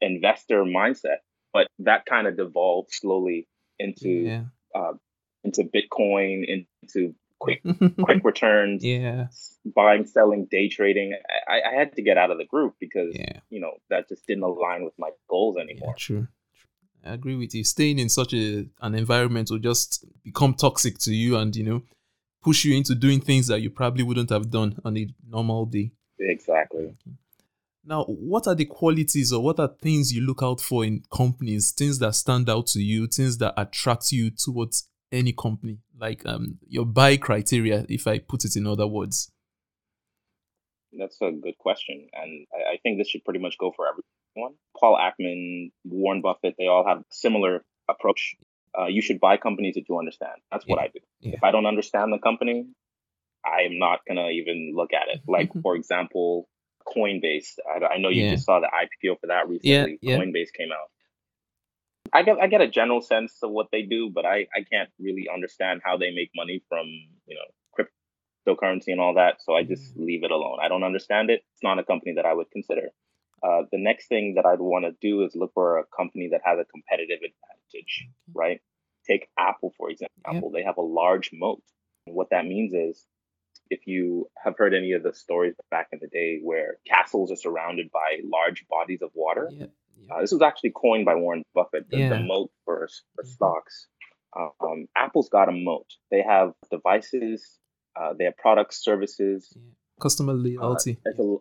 investor 0.00 0.64
mindset, 0.64 1.18
but 1.52 1.68
that 1.80 2.06
kind 2.06 2.26
of 2.26 2.36
devolved 2.36 2.88
slowly 2.92 3.46
into 3.78 4.08
yeah. 4.08 4.42
uh, 4.74 4.94
into 5.44 5.62
Bitcoin, 5.62 6.44
into 6.82 7.14
quick 7.38 7.62
quick 8.02 8.24
returns, 8.24 8.84
yeah. 8.84 9.26
buying, 9.64 10.06
selling, 10.06 10.46
day 10.50 10.68
trading. 10.68 11.14
I, 11.48 11.60
I 11.70 11.78
had 11.78 11.94
to 11.96 12.02
get 12.02 12.18
out 12.18 12.30
of 12.30 12.38
the 12.38 12.46
group 12.46 12.74
because 12.80 13.14
yeah. 13.14 13.40
you 13.50 13.60
know 13.60 13.74
that 13.90 14.08
just 14.08 14.26
didn't 14.26 14.44
align 14.44 14.84
with 14.84 14.94
my 14.98 15.10
goals 15.28 15.56
yeah 15.56 15.64
anymore. 15.64 15.94
true. 15.96 16.26
I 17.06 17.12
agree 17.12 17.36
with 17.36 17.54
you. 17.54 17.64
Staying 17.64 17.98
in 17.98 18.08
such 18.08 18.32
a 18.32 18.66
an 18.80 18.94
environment 18.94 19.50
will 19.50 19.58
just 19.58 20.04
become 20.24 20.54
toxic 20.54 20.98
to 21.00 21.14
you 21.14 21.36
and 21.36 21.54
you 21.54 21.64
know 21.64 21.82
push 22.42 22.64
you 22.64 22.76
into 22.76 22.94
doing 22.94 23.20
things 23.20 23.46
that 23.46 23.60
you 23.60 23.70
probably 23.70 24.02
wouldn't 24.02 24.30
have 24.30 24.50
done 24.50 24.78
on 24.84 24.96
a 24.96 25.08
normal 25.26 25.64
day 25.64 25.92
Exactly. 26.18 26.94
Now, 27.86 28.04
what 28.04 28.46
are 28.46 28.54
the 28.54 28.64
qualities 28.64 29.32
or 29.32 29.42
what 29.42 29.60
are 29.60 29.68
things 29.68 30.12
you 30.12 30.22
look 30.22 30.42
out 30.42 30.60
for 30.60 30.84
in 30.84 31.02
companies, 31.12 31.70
things 31.70 31.98
that 31.98 32.14
stand 32.14 32.48
out 32.48 32.66
to 32.68 32.80
you, 32.80 33.06
things 33.06 33.38
that 33.38 33.52
attract 33.56 34.10
you 34.10 34.30
towards 34.30 34.88
any 35.12 35.32
company? 35.32 35.78
Like 35.98 36.24
um, 36.24 36.58
your 36.66 36.86
buy 36.86 37.18
criteria, 37.18 37.84
if 37.88 38.06
I 38.06 38.18
put 38.20 38.44
it 38.44 38.56
in 38.56 38.66
other 38.66 38.86
words. 38.86 39.30
That's 40.96 41.20
a 41.20 41.30
good 41.30 41.58
question, 41.58 42.08
and 42.14 42.46
I, 42.54 42.74
I 42.74 42.76
think 42.82 42.98
this 42.98 43.08
should 43.08 43.24
pretty 43.24 43.40
much 43.40 43.58
go 43.58 43.72
for 43.74 43.86
everyone. 43.86 44.54
Paul 44.78 44.96
Ackman, 44.96 45.72
Warren 45.84 46.22
Buffett, 46.22 46.54
they 46.56 46.68
all 46.68 46.86
have 46.86 47.02
similar 47.10 47.64
approach. 47.88 48.36
Uh, 48.78 48.86
you 48.86 49.02
should 49.02 49.20
buy 49.20 49.36
companies 49.36 49.74
that 49.74 49.88
you 49.88 49.98
understand. 49.98 50.34
That's 50.50 50.64
what 50.66 50.78
I 50.78 50.88
do. 50.88 51.00
Yeah. 51.20 51.34
If 51.34 51.44
I 51.44 51.50
don't 51.50 51.66
understand 51.66 52.12
the 52.12 52.18
company, 52.18 52.66
I 53.44 53.62
am 53.62 53.78
not 53.78 54.00
gonna 54.06 54.28
even 54.30 54.72
look 54.74 54.92
at 54.92 55.08
it. 55.08 55.22
Like 55.28 55.50
for 55.62 55.76
example, 55.76 56.48
Coinbase. 56.86 57.58
I, 57.68 57.94
I 57.94 57.98
know 57.98 58.08
you 58.08 58.24
Yeah. 58.24 58.30
just 58.32 58.44
saw 58.44 58.60
the 58.60 58.68
IPO 58.68 59.20
for 59.20 59.26
that 59.28 59.48
recently. 59.48 59.98
Yeah, 60.02 60.12
yeah. 60.12 60.18
Coinbase 60.18 60.52
came 60.52 60.70
out. 60.72 60.90
I 62.12 62.22
get 62.22 62.38
I 62.40 62.46
get 62.46 62.60
a 62.60 62.68
general 62.68 63.00
sense 63.00 63.42
of 63.42 63.50
what 63.50 63.68
they 63.72 63.82
do, 63.82 64.10
but 64.10 64.24
I, 64.24 64.46
I 64.54 64.62
can't 64.70 64.90
really 64.98 65.28
understand 65.32 65.80
how 65.84 65.96
they 65.96 66.10
make 66.12 66.30
money 66.36 66.62
from 66.68 66.86
you 67.26 67.36
know 67.36 67.48
cryptocurrency 68.46 68.88
and 68.88 69.00
all 69.00 69.14
that. 69.14 69.42
So 69.42 69.54
I 69.54 69.62
just 69.64 69.96
Mm. 69.96 70.06
leave 70.06 70.24
it 70.24 70.30
alone. 70.30 70.58
I 70.62 70.68
don't 70.68 70.84
understand 70.84 71.30
it. 71.30 71.42
It's 71.52 71.62
not 71.62 71.78
a 71.78 71.84
company 71.84 72.14
that 72.14 72.26
I 72.26 72.34
would 72.34 72.50
consider. 72.50 72.90
Uh, 73.42 73.62
the 73.72 73.78
next 73.78 74.08
thing 74.08 74.34
that 74.36 74.46
I'd 74.46 74.60
want 74.60 74.84
to 74.86 74.92
do 75.00 75.22
is 75.24 75.34
look 75.34 75.52
for 75.54 75.78
a 75.78 75.84
company 75.96 76.28
that 76.32 76.40
has 76.44 76.58
a 76.58 76.64
competitive 76.64 77.18
advantage, 77.18 78.08
right? 78.34 78.60
Take 79.06 79.28
Apple 79.38 79.72
for 79.76 79.90
example. 79.90 80.50
They 80.50 80.62
have 80.62 80.78
a 80.78 80.82
large 80.82 81.30
moat. 81.32 81.62
What 82.06 82.30
that 82.30 82.46
means 82.46 82.72
is 82.72 83.04
if 83.70 83.86
you 83.86 84.28
have 84.42 84.54
heard 84.58 84.74
any 84.74 84.92
of 84.92 85.02
the 85.02 85.14
stories 85.14 85.54
back 85.70 85.88
in 85.92 85.98
the 86.00 86.08
day 86.08 86.40
where 86.42 86.76
castles 86.86 87.30
are 87.32 87.36
surrounded 87.36 87.90
by 87.92 88.18
large 88.24 88.66
bodies 88.68 89.00
of 89.02 89.10
water, 89.14 89.48
Yeah. 89.52 89.66
uh, 90.10 90.20
this 90.20 90.32
was 90.32 90.42
actually 90.42 90.72
coined 90.74 91.04
by 91.04 91.14
Warren 91.14 91.42
Buffett, 91.54 91.88
the, 91.90 92.08
the 92.08 92.20
moat 92.20 92.50
for, 92.64 92.88
for 93.14 93.22
Mhm. 93.24 93.26
stocks. 93.26 93.86
Um, 94.36 94.86
Apple's 94.96 95.28
got 95.28 95.48
a 95.48 95.52
moat. 95.52 95.86
They 96.10 96.22
have 96.22 96.52
devices, 96.70 97.58
uh, 97.96 98.12
they 98.18 98.24
have 98.24 98.36
products, 98.36 98.82
services. 98.82 99.52
yeah. 99.56 99.62
Customer 100.00 100.32
loyalty. 100.34 100.98
Uh, 101.06 101.10
it's 101.10 101.18
a- 101.20 101.38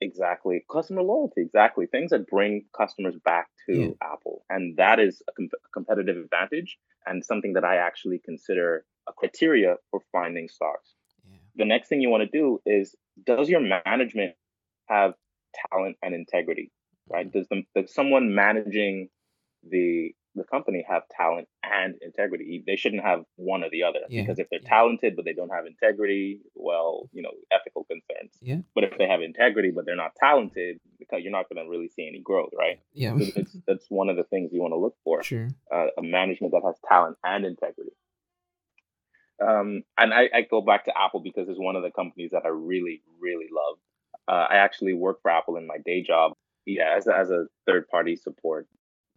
exactly. 0.00 0.64
Customer 0.70 1.02
loyalty, 1.02 1.40
exactly. 1.42 1.86
Things 1.86 2.10
that 2.10 2.26
bring 2.26 2.66
customers 2.76 3.16
back 3.24 3.48
to 3.66 3.74
Yeah. 3.74 3.90
Apple. 4.02 4.44
And 4.50 4.76
that 4.76 5.00
is 5.00 5.22
a 5.28 5.32
com- 5.32 5.48
competitive 5.72 6.16
advantage 6.18 6.78
and 7.06 7.24
something 7.24 7.54
that 7.54 7.64
I 7.64 7.76
actually 7.76 8.18
consider 8.18 8.84
a 9.08 9.12
criteria 9.14 9.76
for 9.90 10.00
finding 10.12 10.48
stocks 10.48 10.94
yeah. 10.94 10.97
The 11.58 11.64
next 11.66 11.88
thing 11.88 12.00
you 12.00 12.08
want 12.08 12.22
to 12.30 12.38
do 12.38 12.60
is 12.64 12.94
does 13.26 13.48
your 13.48 13.60
management 13.60 14.34
have 14.88 15.12
talent 15.70 15.96
and 16.02 16.14
integrity 16.14 16.70
right 17.10 17.30
does 17.32 17.46
the, 17.50 17.62
does 17.74 17.92
someone 17.92 18.34
managing 18.34 19.08
the 19.68 20.10
the 20.34 20.44
company 20.44 20.84
have 20.88 21.02
talent 21.16 21.48
and 21.64 21.96
integrity 22.00 22.62
they 22.66 22.76
shouldn't 22.76 23.02
have 23.02 23.20
one 23.36 23.64
or 23.64 23.70
the 23.70 23.82
other 23.82 24.00
Yeah, 24.08 24.22
because 24.22 24.38
if 24.38 24.46
they're 24.50 24.60
yeah. 24.62 24.68
talented 24.68 25.16
but 25.16 25.24
they 25.24 25.32
don't 25.32 25.48
have 25.48 25.66
integrity 25.66 26.40
well 26.54 27.08
you 27.12 27.22
know 27.22 27.32
ethical 27.50 27.84
concerns 27.84 28.32
Yeah. 28.40 28.58
but 28.74 28.84
if 28.84 28.96
they 28.98 29.08
have 29.08 29.20
integrity 29.20 29.70
but 29.74 29.84
they're 29.84 29.96
not 29.96 30.12
talented 30.14 30.78
because 30.98 31.22
you're 31.22 31.32
not 31.32 31.46
going 31.48 31.64
to 31.64 31.68
really 31.68 31.88
see 31.88 32.06
any 32.06 32.20
growth 32.20 32.50
right 32.56 32.78
Yeah. 32.92 33.16
So 33.18 33.42
that's 33.66 33.86
one 33.88 34.08
of 34.10 34.16
the 34.16 34.24
things 34.24 34.50
you 34.52 34.60
want 34.60 34.72
to 34.72 34.78
look 34.78 34.94
for 35.02 35.22
sure. 35.24 35.48
uh, 35.74 35.86
a 35.96 36.02
management 36.02 36.52
that 36.52 36.62
has 36.64 36.76
talent 36.88 37.16
and 37.24 37.44
integrity. 37.44 37.77
Um, 39.46 39.82
and 39.96 40.12
I, 40.12 40.28
I 40.34 40.42
go 40.50 40.60
back 40.60 40.84
to 40.86 40.92
Apple 40.98 41.20
because 41.20 41.48
it's 41.48 41.58
one 41.58 41.76
of 41.76 41.82
the 41.82 41.90
companies 41.90 42.30
that 42.32 42.42
I 42.44 42.48
really, 42.48 43.02
really 43.20 43.46
love. 43.52 43.78
Uh, 44.26 44.46
I 44.50 44.56
actually 44.56 44.94
work 44.94 45.22
for 45.22 45.30
Apple 45.30 45.56
in 45.56 45.66
my 45.66 45.76
day 45.84 46.02
job, 46.02 46.32
yeah, 46.66 46.94
as 46.96 47.06
a, 47.06 47.16
as 47.16 47.30
a 47.30 47.46
third 47.66 47.88
party 47.88 48.16
support. 48.16 48.66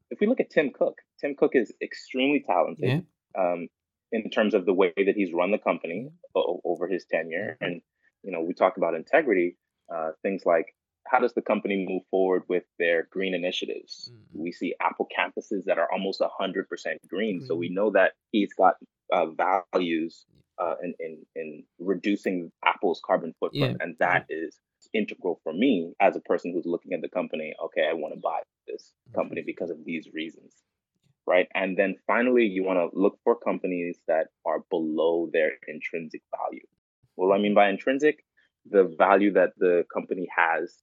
If 0.09 0.19
we 0.19 0.27
look 0.27 0.39
at 0.39 0.49
Tim 0.49 0.71
Cook, 0.71 0.97
Tim 1.19 1.35
Cook 1.35 1.51
is 1.55 1.73
extremely 1.81 2.43
talented. 2.45 3.05
Yeah. 3.35 3.41
Um, 3.41 3.67
in 4.11 4.29
terms 4.29 4.53
of 4.53 4.65
the 4.65 4.73
way 4.73 4.91
that 4.97 5.15
he's 5.15 5.33
run 5.33 5.51
the 5.51 5.57
company 5.57 6.09
o- 6.35 6.61
over 6.65 6.87
his 6.87 7.05
tenure. 7.05 7.57
And, 7.61 7.81
you 8.23 8.31
know, 8.31 8.41
we 8.41 8.53
talk 8.53 8.77
about 8.77 8.93
integrity, 8.93 9.57
uh, 9.93 10.11
things 10.21 10.43
like 10.45 10.75
how 11.07 11.19
does 11.19 11.33
the 11.33 11.41
company 11.41 11.85
move 11.87 12.03
forward 12.11 12.43
with 12.47 12.63
their 12.77 13.07
green 13.11 13.33
initiatives? 13.33 14.11
Mm-hmm. 14.13 14.43
We 14.43 14.51
see 14.51 14.75
Apple 14.79 15.07
campuses 15.17 15.65
that 15.65 15.77
are 15.77 15.91
almost 15.91 16.21
100% 16.21 16.65
green. 17.09 17.37
Mm-hmm. 17.37 17.45
So 17.45 17.55
we 17.55 17.69
know 17.69 17.91
that 17.91 18.13
he's 18.31 18.53
got 18.53 18.75
uh, 19.11 19.27
values 19.73 20.25
uh, 20.59 20.75
in, 20.83 20.93
in, 20.99 21.25
in 21.35 21.63
reducing 21.79 22.51
Apple's 22.65 23.01
carbon 23.05 23.33
footprint. 23.39 23.77
Yeah. 23.79 23.85
And 23.85 23.95
that 23.99 24.25
is 24.29 24.59
integral 24.93 25.39
for 25.43 25.53
me 25.53 25.93
as 25.99 26.15
a 26.15 26.21
person 26.21 26.53
who's 26.53 26.65
looking 26.65 26.93
at 26.93 27.01
the 27.01 27.09
company. 27.09 27.53
Okay, 27.65 27.87
I 27.89 27.93
want 27.93 28.13
to 28.13 28.19
buy 28.19 28.41
this 28.67 28.93
company 29.15 29.41
mm-hmm. 29.41 29.47
because 29.47 29.69
of 29.69 29.77
these 29.85 30.07
reasons. 30.13 30.53
Right. 31.27 31.47
And 31.53 31.77
then 31.77 31.95
finally, 32.07 32.45
you 32.45 32.63
want 32.63 32.79
to 32.79 32.99
look 32.99 33.19
for 33.23 33.35
companies 33.37 33.99
that 34.07 34.27
are 34.45 34.63
below 34.69 35.29
their 35.31 35.51
intrinsic 35.67 36.23
value. 36.35 36.65
What 37.15 37.27
do 37.27 37.33
I 37.33 37.41
mean 37.41 37.53
by 37.53 37.69
intrinsic? 37.69 38.25
The 38.69 38.93
value 38.97 39.33
that 39.33 39.51
the 39.57 39.85
company 39.93 40.27
has 40.35 40.75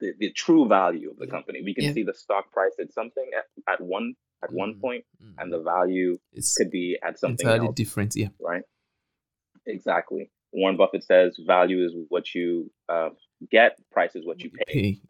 the, 0.00 0.12
the 0.18 0.32
true 0.32 0.68
value 0.68 1.10
of 1.10 1.18
the 1.18 1.26
company. 1.26 1.62
We 1.64 1.74
can 1.74 1.84
yeah. 1.84 1.92
see 1.92 2.02
the 2.02 2.14
stock 2.14 2.52
price 2.52 2.72
at 2.80 2.92
something 2.92 3.30
at, 3.36 3.72
at 3.72 3.80
one 3.80 4.14
at 4.42 4.50
mm 4.50 4.54
one 4.54 4.74
point, 4.80 5.04
mm 5.22 5.34
and 5.38 5.52
the 5.52 5.60
value 5.60 6.18
it's 6.32 6.54
could 6.54 6.70
be 6.70 6.96
at 7.02 7.18
something 7.18 7.46
entirely 7.46 7.66
else, 7.66 7.74
different. 7.74 8.14
Yeah, 8.16 8.28
right. 8.40 8.62
Exactly. 9.66 10.30
Warren 10.52 10.76
Buffett 10.76 11.04
says 11.04 11.38
value 11.44 11.84
is 11.84 11.92
what 12.08 12.34
you 12.34 12.70
uh, 12.88 13.10
get, 13.50 13.78
price 13.90 14.14
is 14.14 14.24
what 14.24 14.40
you 14.40 14.50
pay. 14.50 14.64
pay. 14.72 15.00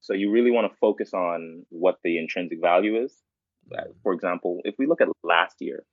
So 0.00 0.12
you 0.14 0.30
really 0.30 0.50
want 0.50 0.70
to 0.70 0.78
focus 0.78 1.14
on 1.14 1.64
what 1.70 1.98
the 2.04 2.18
intrinsic 2.18 2.60
value 2.60 3.02
is. 3.02 3.14
Uh, 3.72 3.84
for 4.02 4.12
example, 4.12 4.60
if 4.64 4.74
we 4.78 4.86
look 4.86 5.00
at 5.00 5.08
last 5.22 5.56
year, 5.60 5.84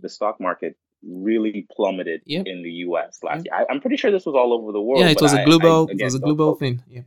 the 0.00 0.08
stock 0.08 0.40
market 0.40 0.76
really 1.06 1.66
plummeted 1.70 2.22
yep. 2.24 2.46
in 2.46 2.62
the 2.62 2.70
U.S. 2.86 3.18
last 3.22 3.36
yep. 3.36 3.44
year. 3.44 3.66
I, 3.68 3.72
am 3.72 3.80
pretty 3.80 3.96
sure 3.96 4.10
this 4.10 4.26
was 4.26 4.34
all 4.34 4.52
over 4.52 4.72
the 4.72 4.80
world. 4.80 5.02
Yeah, 5.02 5.10
it 5.10 5.20
was 5.20 5.34
a 5.34 5.44
global. 5.44 5.86
I, 5.88 5.90
I, 5.90 5.94
again, 5.94 6.00
it 6.00 6.04
was 6.04 6.14
a 6.16 6.20
global 6.20 6.54
thing. 6.56 6.82
Yeah. 6.88 7.02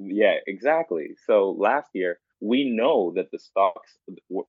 Yeah, 0.00 0.34
exactly. 0.46 1.10
So 1.26 1.54
last 1.58 1.90
year, 1.94 2.18
we 2.40 2.70
know 2.70 3.12
that 3.16 3.30
the 3.30 3.38
stocks, 3.38 3.98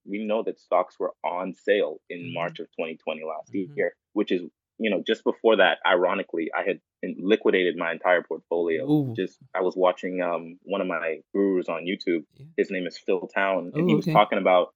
we 0.06 0.26
know 0.26 0.44
that 0.44 0.60
stocks 0.60 0.96
were 0.98 1.14
on 1.26 1.54
sale 1.54 1.98
in 2.10 2.20
mm-hmm. 2.20 2.34
March 2.34 2.60
of 2.60 2.68
2020 2.68 3.22
last 3.28 3.52
mm-hmm. 3.54 3.74
year, 3.76 3.94
which 4.14 4.32
is, 4.32 4.42
you 4.78 4.90
know, 4.90 5.04
just 5.06 5.24
before 5.24 5.58
that, 5.58 5.80
ironically, 5.86 6.50
I 6.58 6.64
had 6.64 6.80
liquidated 7.20 7.76
my 7.76 7.92
entire 7.92 8.24
portfolio. 8.24 8.90
Ooh. 8.90 9.14
Just, 9.16 9.38
I 9.54 9.62
was 9.62 9.76
watching 9.76 10.22
um 10.22 10.58
one 10.64 10.82
of 10.82 10.88
my 10.88 11.20
gurus 11.34 11.68
on 11.68 11.86
YouTube. 11.86 12.24
Yeah. 12.38 12.46
His 12.58 12.72
name 12.72 12.88
is 12.88 12.98
Phil 12.98 13.28
Town, 13.28 13.72
and 13.74 13.84
Ooh, 13.84 13.88
he 13.88 13.96
was 13.96 14.06
okay. 14.06 14.14
talking 14.14 14.40
about, 14.40 14.74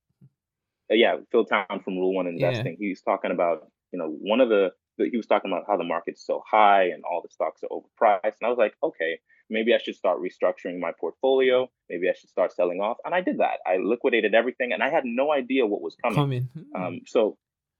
uh, 0.91 0.96
yeah, 0.96 1.15
Phil 1.32 1.46
Town 1.46 1.82
from 1.84 1.98
Rule 1.98 2.13
One 2.13 2.27
Investing. 2.27 2.74
Yeah. 2.74 2.77
He 2.79 2.89
was 2.89 3.01
talking 3.01 3.32
about, 3.32 3.67
you 3.91 4.00
know, 4.00 4.10
one 4.10 4.41
of 4.41 4.50
the, 4.50 4.72
the 4.98 5.10
he 5.10 5.17
was 5.17 5.25
talking 5.25 5.51
about 5.51 5.63
how 5.67 5.77
the 5.77 5.84
market's 5.86 6.25
so 6.25 6.44
high 6.46 6.89
and 6.89 7.03
all 7.10 7.22
the 7.22 7.29
stocks 7.32 7.62
are 7.63 7.70
overpriced, 7.70 8.36
and 8.41 8.46
I 8.46 8.50
was 8.50 8.58
like, 8.58 8.75
okay, 8.84 9.20
maybe 9.50 9.74
I 9.74 9.78
should 9.78 9.96
start 9.96 10.20
restructuring 10.20 10.80
my 10.80 10.92
portfolio. 11.00 11.70
Maybe 11.90 12.10
I 12.10 12.14
should 12.14 12.30
start 12.30 12.54
selling 12.54 12.80
off. 12.80 12.98
And 13.06 13.14
I 13.14 13.22
did 13.22 13.40
that. 13.40 13.60
I 13.66 13.78
liquidated 13.78 14.34
everything 14.34 14.72
and 14.74 14.82
I 14.82 14.90
had 14.90 15.04
no 15.06 15.32
idea 15.32 15.66
what 15.66 15.82
was 15.82 15.96
coming. 16.02 16.16
coming. 16.16 16.50
Hmm. 16.54 16.82
Um, 16.82 17.00
so 17.06 17.38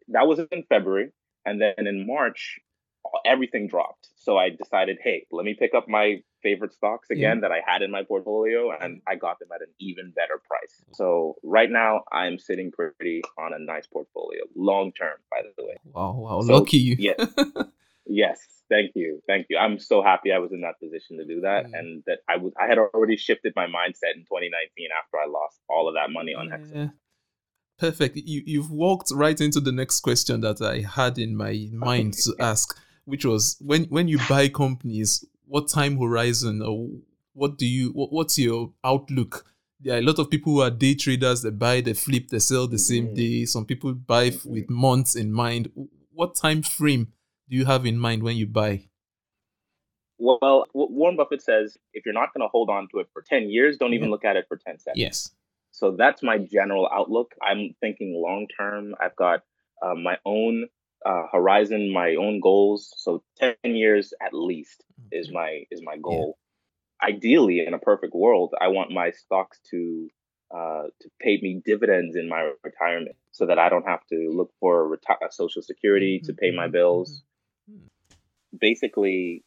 that 0.10 0.28
was 0.28 0.40
in 0.40 0.64
February. 0.70 1.12
And 1.46 1.62
then 1.62 1.88
in 1.88 2.08
March, 2.08 2.60
everything 3.26 3.68
dropped. 3.68 4.10
So 4.18 4.38
I 4.38 4.50
decided, 4.50 4.98
hey, 5.04 5.26
let 5.32 5.46
me 5.46 5.56
pick 5.58 5.74
up 5.76 5.88
my 5.88 6.22
favorite 6.42 6.74
stocks 6.74 7.10
again 7.10 7.38
yeah. 7.38 7.42
that 7.42 7.52
I 7.52 7.62
had 7.66 7.82
in 7.82 7.92
my 7.92 8.04
portfolio 8.04 8.72
and 8.80 9.02
I 9.08 9.16
got 9.16 9.40
them 9.40 9.50
at 9.54 9.62
an 9.62 9.74
even 9.80 10.12
better 10.16 10.42
price. 10.48 10.84
So 10.94 11.36
right 11.44 11.70
now 11.70 12.02
I'm 12.12 12.38
sitting 12.40 12.72
pretty 12.72 13.22
on 13.38 13.54
a 13.54 13.60
nice 13.60 13.88
portfolio, 13.88 14.42
long 14.56 14.92
term, 14.94 15.18
by 15.32 15.42
the 15.58 15.64
way. 15.64 15.76
Wow, 15.86 16.14
wow, 16.14 16.42
so, 16.42 16.54
lucky 16.54 16.78
you. 16.78 16.96
yeah. 17.00 17.14
Yes, 18.08 18.40
thank 18.70 18.92
you, 18.96 19.22
thank 19.28 19.48
you. 19.50 19.58
I'm 19.58 19.80
so 19.80 20.04
happy 20.04 20.32
I 20.32 20.40
was 20.40 20.52
in 20.52 20.62
that 20.62 20.80
position 20.80 21.18
to 21.18 21.26
do 21.26 21.42
that, 21.42 21.66
mm. 21.66 21.72
and 21.74 22.04
that 22.06 22.20
I 22.30 22.38
was 22.38 22.54
I 22.60 22.68
had 22.68 22.78
already 22.78 23.18
shifted 23.18 23.54
my 23.56 23.66
mindset 23.66 24.16
in 24.16 24.22
2019 24.22 24.90
after 24.98 25.18
I 25.18 25.28
lost 25.28 25.60
all 25.70 25.88
of 25.88 25.96
that 25.96 26.12
money 26.12 26.34
on. 26.34 26.72
Yeah. 26.74 26.88
Perfect. 27.78 28.18
You 28.18 28.42
you've 28.46 28.72
walked 28.72 29.12
right 29.12 29.40
into 29.40 29.60
the 29.60 29.72
next 29.72 30.00
question 30.00 30.42
that 30.42 30.62
I 30.62 30.82
had 30.82 31.18
in 31.18 31.36
my 31.36 31.68
mind 31.72 32.14
to 32.14 32.36
ask, 32.40 32.78
which 33.06 33.26
was 33.26 33.58
when 33.60 33.86
when 33.86 34.08
you 34.08 34.20
buy 34.30 34.48
companies, 34.48 35.26
what 35.46 35.68
time 35.68 35.98
horizon 35.98 36.62
or 36.62 36.90
what 37.34 37.58
do 37.58 37.66
you 37.66 37.90
what, 37.90 38.14
what's 38.14 38.38
your 38.40 38.72
outlook? 38.84 39.46
There 39.82 39.96
are 39.96 40.00
a 40.00 40.04
lot 40.04 40.20
of 40.20 40.30
people 40.30 40.54
who 40.54 40.62
are 40.62 40.72
day 40.72 40.96
traders. 40.96 41.42
They 41.42 41.50
buy, 41.50 41.82
they 41.82 41.94
flip, 41.94 42.30
they 42.30 42.40
sell 42.40 42.66
the 42.66 42.78
mm-hmm. 42.78 43.08
same 43.08 43.14
day. 43.14 43.46
Some 43.46 43.66
people 43.66 43.94
buy 43.94 44.30
mm-hmm. 44.30 44.50
with 44.50 44.70
months 44.70 45.16
in 45.16 45.34
mind. 45.34 45.70
What 46.14 46.36
time 46.36 46.62
frame 46.62 47.10
do 47.50 47.56
you 47.56 47.66
have 47.66 47.86
in 47.86 47.98
mind 47.98 48.24
when 48.24 48.38
you 48.38 48.48
buy? 48.48 48.86
Well, 50.18 50.66
Warren 50.74 51.18
Buffett 51.18 51.42
says 51.42 51.78
if 51.94 52.06
you're 52.06 52.14
not 52.14 52.34
going 52.34 52.42
to 52.42 52.50
hold 52.52 52.70
on 52.70 52.88
to 52.94 53.00
it 53.00 53.08
for 53.14 53.22
10 53.22 53.50
years, 53.50 53.78
don't 53.78 53.94
even 53.94 54.10
look 54.10 54.24
at 54.24 54.38
it 54.38 54.46
for 54.48 54.58
10 54.58 54.80
seconds. 54.80 55.00
Yes. 55.00 55.32
So 55.72 55.96
that's 55.98 56.24
my 56.24 56.38
general 56.38 56.90
outlook. 56.92 57.34
I'm 57.42 57.76
thinking 57.82 58.14
long 58.16 58.48
term. 58.58 58.96
I've 59.02 59.16
got 59.16 59.42
uh, 59.86 59.94
my 59.94 60.18
own 60.26 60.68
uh, 61.06 61.24
horizon, 61.32 61.92
my 61.92 62.16
own 62.16 62.40
goals. 62.40 62.94
So 62.98 63.24
10 63.40 63.56
years 63.64 64.14
at 64.26 64.34
least 64.34 64.84
is 65.12 65.30
my 65.32 65.64
is 65.70 65.82
my 65.84 65.98
goal. 65.98 66.38
Yeah. 67.02 67.10
Ideally, 67.10 67.60
in 67.68 67.74
a 67.74 67.80
perfect 67.80 68.16
world, 68.16 68.54
I 68.60 68.70
want 68.70 68.92
my 68.92 69.12
stocks 69.12 69.60
to 69.72 70.08
uh, 70.50 70.84
to 71.02 71.10
pay 71.20 71.38
me 71.42 71.62
dividends 71.66 72.16
in 72.16 72.30
my 72.30 72.52
retirement, 72.64 73.18
so 73.32 73.48
that 73.48 73.60
I 73.60 73.68
don't 73.68 73.86
have 73.86 74.06
to 74.12 74.32
look 74.34 74.52
for 74.62 74.90
reti- 74.90 75.32
social 75.32 75.62
security 75.62 76.20
mm-hmm. 76.20 76.28
to 76.28 76.34
pay 76.34 76.52
my 76.52 76.70
bills. 76.70 77.10
Mm-hmm 77.10 77.26
basically, 78.60 79.44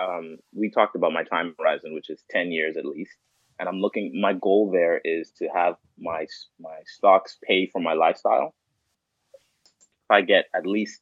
um, 0.00 0.38
we 0.54 0.70
talked 0.70 0.96
about 0.96 1.12
my 1.12 1.24
time 1.24 1.54
horizon, 1.58 1.94
which 1.94 2.10
is 2.10 2.22
10 2.30 2.52
years 2.52 2.76
at 2.76 2.84
least. 2.84 3.16
And 3.58 3.68
I'm 3.68 3.80
looking, 3.80 4.20
my 4.20 4.34
goal 4.34 4.70
there 4.70 5.00
is 5.04 5.32
to 5.38 5.48
have 5.48 5.74
my, 5.98 6.26
my 6.60 6.78
stocks 6.86 7.36
pay 7.42 7.66
for 7.66 7.80
my 7.80 7.94
lifestyle. 7.94 8.54
If 9.74 10.10
I 10.10 10.20
get 10.22 10.44
at 10.54 10.64
least 10.66 11.00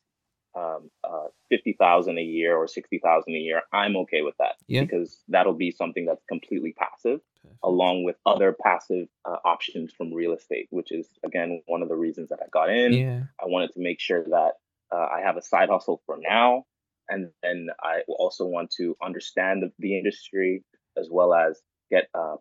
um, 0.57 0.91
uh, 1.05 1.27
50,000 1.51 2.19
a 2.19 2.23
year 2.23 2.57
or 2.57 2.67
60,000 2.67 3.35
a 3.35 3.37
year, 3.37 3.61
I'm 3.73 3.97
okay 3.99 4.23
with 4.23 4.37
that 4.39 4.55
yeah. 4.67 4.81
because 4.83 5.23
that'll 5.29 5.53
be 5.53 5.71
something 5.71 6.07
that's 6.07 6.25
completely 6.29 6.73
passive 6.73 7.21
along 7.63 8.05
with 8.05 8.17
other 8.25 8.57
passive 8.61 9.09
uh, 9.25 9.37
options 9.45 9.93
from 9.93 10.13
real 10.13 10.33
estate, 10.33 10.69
which 10.71 10.93
is 10.93 11.09
again, 11.25 11.63
one 11.67 11.83
of 11.83 11.89
the 11.89 11.97
reasons 11.97 12.31
that 12.31 12.39
I 12.43 12.47
got 12.53 12.71
in. 12.71 12.93
Yeah. 12.93 13.23
I 13.41 13.47
wanted 13.47 13.73
to 13.75 13.81
make 13.81 14.01
sure 14.01 14.25
that 14.25 14.53
uh, 14.93 14.97
I 14.97 15.21
have 15.25 15.37
a 15.37 15.43
side 15.43 15.69
hustle 15.69 16.03
for 16.07 16.17
now 16.19 16.65
and 17.09 17.31
then 17.43 17.69
I 17.83 18.01
also 18.09 18.47
want 18.47 18.71
to 18.79 18.97
understand 19.03 19.63
the, 19.63 19.73
the 19.79 19.97
industry 19.99 20.65
as 20.99 21.09
well 21.11 21.35
as 21.35 21.61
get 21.91 22.09
uh, 22.15 22.37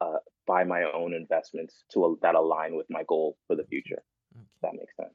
uh, 0.00 0.18
buy 0.46 0.64
my 0.64 0.82
own 0.94 1.14
investments 1.14 1.84
to 1.92 2.18
that 2.22 2.34
align 2.34 2.76
with 2.76 2.86
my 2.90 3.02
goal 3.06 3.36
for 3.46 3.56
the 3.56 3.64
future. 3.64 4.02
Okay. 4.34 4.46
that 4.62 4.72
makes 4.72 4.96
sense. 4.96 5.14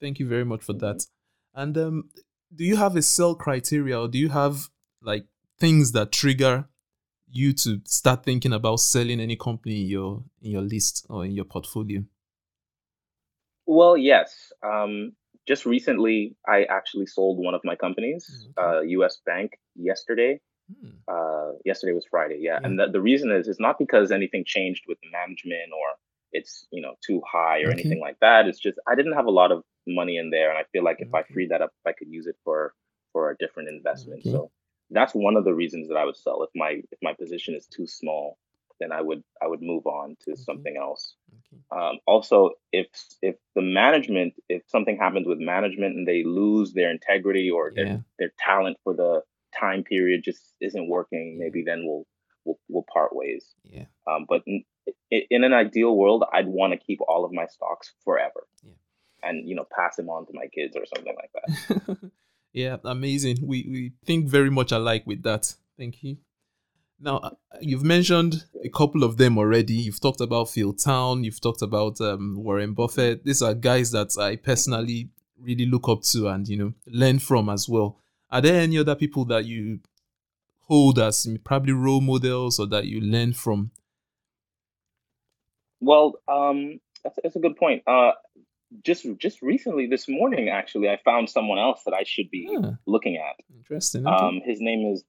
Thank 0.00 0.18
you 0.18 0.28
very 0.28 0.44
much 0.44 0.62
for 0.62 0.72
that. 0.74 1.06
And 1.54 1.76
um, 1.78 2.10
do 2.54 2.64
you 2.64 2.76
have 2.76 2.96
a 2.96 3.02
sell 3.02 3.34
criteria, 3.34 4.00
or 4.00 4.08
do 4.08 4.18
you 4.18 4.30
have 4.30 4.68
like 5.00 5.26
things 5.58 5.92
that 5.92 6.12
trigger 6.12 6.68
you 7.30 7.52
to 7.54 7.80
start 7.84 8.24
thinking 8.24 8.52
about 8.52 8.76
selling 8.76 9.20
any 9.20 9.36
company 9.36 9.82
in 9.82 9.88
your 9.88 10.24
in 10.40 10.50
your 10.50 10.62
list 10.62 11.06
or 11.08 11.24
in 11.24 11.32
your 11.32 11.44
portfolio? 11.44 12.02
Well, 13.66 13.96
yes. 13.96 14.52
Um, 14.62 15.12
just 15.46 15.66
recently, 15.66 16.36
I 16.46 16.64
actually 16.64 17.06
sold 17.06 17.38
one 17.38 17.54
of 17.54 17.62
my 17.64 17.76
companies, 17.76 18.48
mm, 18.56 18.62
okay. 18.62 18.78
uh, 18.78 18.80
U.S. 18.82 19.20
Bank, 19.24 19.58
yesterday. 19.74 20.40
Hmm. 20.80 20.90
Uh, 21.08 21.52
yesterday 21.64 21.92
was 21.92 22.06
Friday, 22.10 22.38
yeah. 22.40 22.58
And 22.62 22.78
the, 22.78 22.86
the 22.88 23.00
reason 23.00 23.30
is, 23.32 23.48
it's 23.48 23.60
not 23.60 23.78
because 23.78 24.12
anything 24.12 24.44
changed 24.46 24.84
with 24.86 24.98
management 25.10 25.72
or 25.72 25.96
it's 26.32 26.66
you 26.72 26.80
know 26.80 26.94
too 27.04 27.20
high 27.30 27.60
or 27.60 27.70
okay. 27.70 27.80
anything 27.80 28.00
like 28.00 28.18
that. 28.20 28.46
It's 28.46 28.58
just 28.58 28.78
I 28.88 28.94
didn't 28.94 29.14
have 29.14 29.26
a 29.26 29.30
lot 29.30 29.52
of 29.52 29.64
money 29.86 30.16
in 30.16 30.30
there, 30.30 30.50
and 30.50 30.58
I 30.58 30.64
feel 30.72 30.84
like 30.84 30.98
if 31.00 31.12
I 31.14 31.24
freed 31.24 31.50
that 31.50 31.60
up, 31.60 31.72
I 31.86 31.92
could 31.92 32.08
use 32.08 32.26
it 32.26 32.36
for 32.44 32.72
for 33.12 33.30
a 33.30 33.36
different 33.36 33.68
investment. 33.68 34.22
So 34.22 34.50
that's 34.90 35.14
one 35.14 35.36
of 35.36 35.44
the 35.44 35.52
reasons 35.52 35.88
that 35.88 35.96
I 35.96 36.04
would 36.04 36.16
sell 36.16 36.42
if 36.42 36.50
my 36.54 36.80
if 36.90 36.98
my 37.02 37.12
position 37.12 37.54
is 37.54 37.66
too 37.66 37.86
small 37.86 38.38
then 38.82 38.92
I 38.92 39.00
would 39.00 39.22
I 39.40 39.46
would 39.46 39.62
move 39.62 39.86
on 39.86 40.16
to 40.24 40.32
okay. 40.32 40.42
something 40.42 40.76
else. 40.76 41.14
Um, 41.70 41.98
also, 42.06 42.50
if 42.72 42.86
if 43.22 43.36
the 43.54 43.62
management, 43.62 44.34
if 44.48 44.62
something 44.68 44.98
happens 44.98 45.26
with 45.26 45.38
management 45.38 45.96
and 45.96 46.06
they 46.06 46.22
lose 46.24 46.72
their 46.72 46.90
integrity 46.90 47.50
or 47.50 47.72
yeah. 47.74 47.84
their 47.84 48.04
their 48.18 48.32
talent 48.38 48.76
for 48.84 48.94
the 48.94 49.22
time 49.58 49.82
period 49.82 50.22
just 50.24 50.40
isn't 50.60 50.88
working, 50.88 51.38
maybe 51.38 51.62
then 51.64 51.84
we'll 51.86 52.06
we'll, 52.44 52.58
we'll 52.68 52.86
part 52.92 53.14
ways. 53.14 53.44
Yeah. 53.64 53.86
Um, 54.06 54.26
but 54.28 54.42
in, 54.46 54.64
in 55.10 55.44
an 55.44 55.52
ideal 55.52 55.96
world, 55.96 56.24
I'd 56.32 56.48
want 56.48 56.72
to 56.72 56.78
keep 56.78 57.00
all 57.06 57.24
of 57.24 57.32
my 57.32 57.46
stocks 57.46 57.92
forever. 58.04 58.46
Yeah. 58.62 58.72
And 59.22 59.48
you 59.48 59.54
know, 59.54 59.66
pass 59.74 59.96
them 59.96 60.08
on 60.08 60.26
to 60.26 60.32
my 60.32 60.46
kids 60.48 60.76
or 60.76 60.84
something 60.94 61.14
like 61.16 61.30
that. 61.34 62.10
yeah, 62.52 62.76
amazing. 62.84 63.38
We 63.42 63.66
we 63.70 63.92
think 64.04 64.26
very 64.26 64.50
much 64.50 64.72
alike 64.72 65.04
with 65.06 65.22
that. 65.22 65.54
Thank 65.78 66.02
you. 66.02 66.18
Now, 67.04 67.16
uh, 67.18 67.30
you've 67.60 67.82
mentioned 67.82 68.44
a 68.64 68.68
couple 68.68 69.02
of 69.02 69.16
them 69.16 69.36
already. 69.36 69.74
You've 69.74 70.00
talked 70.00 70.20
about 70.20 70.50
Phil 70.50 70.72
Town, 70.72 71.24
you've 71.24 71.40
talked 71.40 71.60
about 71.62 72.00
um, 72.00 72.36
Warren 72.36 72.74
Buffett. 72.74 73.24
These 73.24 73.42
are 73.42 73.54
guys 73.54 73.90
that 73.90 74.16
I 74.18 74.36
personally 74.36 75.10
really 75.40 75.66
look 75.66 75.88
up 75.88 76.02
to 76.02 76.28
and 76.28 76.46
you 76.46 76.56
know 76.56 76.72
learn 76.86 77.18
from 77.18 77.48
as 77.48 77.68
well. 77.68 77.98
Are 78.30 78.40
there 78.40 78.60
any 78.60 78.78
other 78.78 78.94
people 78.94 79.24
that 79.26 79.44
you 79.44 79.80
hold 80.68 81.00
as 81.00 81.26
probably 81.42 81.72
role 81.72 82.00
models 82.00 82.60
or 82.60 82.66
that 82.68 82.86
you 82.86 83.00
learn 83.00 83.32
from? 83.32 83.72
Well, 85.80 86.14
um, 86.28 86.78
that's, 87.02 87.18
that's 87.22 87.34
a 87.36 87.40
good 87.40 87.56
point. 87.56 87.82
Uh, 87.86 88.12
just 88.84 89.04
just 89.18 89.42
recently, 89.42 89.86
this 89.88 90.08
morning, 90.08 90.48
actually, 90.48 90.88
I 90.88 90.98
found 91.04 91.28
someone 91.28 91.58
else 91.58 91.82
that 91.84 91.94
I 91.94 92.04
should 92.04 92.30
be 92.30 92.48
Ah, 92.62 92.76
looking 92.86 93.16
at. 93.16 93.44
interesting. 93.54 94.06
Um, 94.06 94.40
his 94.44 94.60
name 94.60 94.92
is 94.92 95.02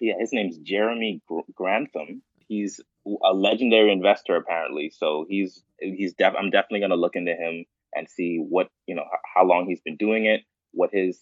yeah, 0.00 0.14
his 0.18 0.32
name's 0.32 0.58
Jeremy 0.58 1.22
Grantham. 1.54 2.22
He's 2.48 2.80
a 3.06 3.32
legendary 3.34 3.92
investor 3.92 4.36
apparently. 4.36 4.90
So 4.90 5.26
he's 5.28 5.62
he's 5.80 6.14
def- 6.14 6.34
I'm 6.38 6.50
definitely 6.50 6.80
gonna 6.80 6.96
look 6.96 7.16
into 7.16 7.32
him 7.32 7.64
and 7.94 8.08
see 8.08 8.38
what 8.38 8.68
you 8.86 8.94
know 8.94 9.04
how 9.34 9.44
long 9.44 9.66
he's 9.68 9.80
been 9.80 9.96
doing 9.96 10.26
it, 10.26 10.42
what 10.72 10.90
his 10.92 11.18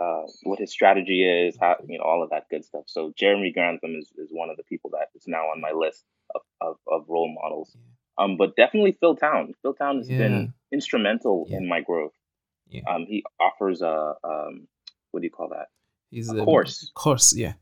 uh, 0.00 0.22
what 0.44 0.58
his 0.60 0.70
strategy 0.70 1.24
is, 1.24 1.56
how 1.60 1.76
you 1.86 1.98
know 1.98 2.04
all 2.04 2.22
of 2.22 2.30
that 2.30 2.44
good 2.50 2.64
stuff. 2.64 2.84
So 2.86 3.12
Jeremy 3.16 3.52
Grantham 3.52 3.96
is, 3.96 4.10
is 4.16 4.28
one 4.30 4.48
of 4.50 4.56
the 4.56 4.62
people 4.64 4.90
that 4.90 5.08
is 5.14 5.24
now 5.26 5.46
on 5.46 5.60
my 5.60 5.72
list 5.72 6.04
of, 6.34 6.42
of, 6.60 6.76
of 6.86 7.04
role 7.08 7.32
models. 7.42 7.76
Um, 8.16 8.36
but 8.36 8.56
definitely 8.56 8.92
Phil 9.00 9.16
Town. 9.16 9.54
Phil 9.62 9.74
Town 9.74 9.98
has 9.98 10.08
Yeah. 10.10 10.18
been 10.18 10.54
instrumental 10.72 11.46
Yeah. 11.48 11.58
in 11.58 11.68
my 11.68 11.80
growth. 11.80 12.12
Yeah. 12.68 12.82
Um, 12.88 13.06
he 13.06 13.24
offers 13.40 13.80
a 13.82 14.14
um, 14.24 14.68
what 15.10 15.20
do 15.20 15.24
you 15.26 15.30
call 15.32 15.48
that? 15.50 15.68
He's 16.10 16.30
a 16.30 16.36
a 16.36 16.44
course. 16.44 16.90
Course, 16.94 17.34
yeah. 17.34 17.54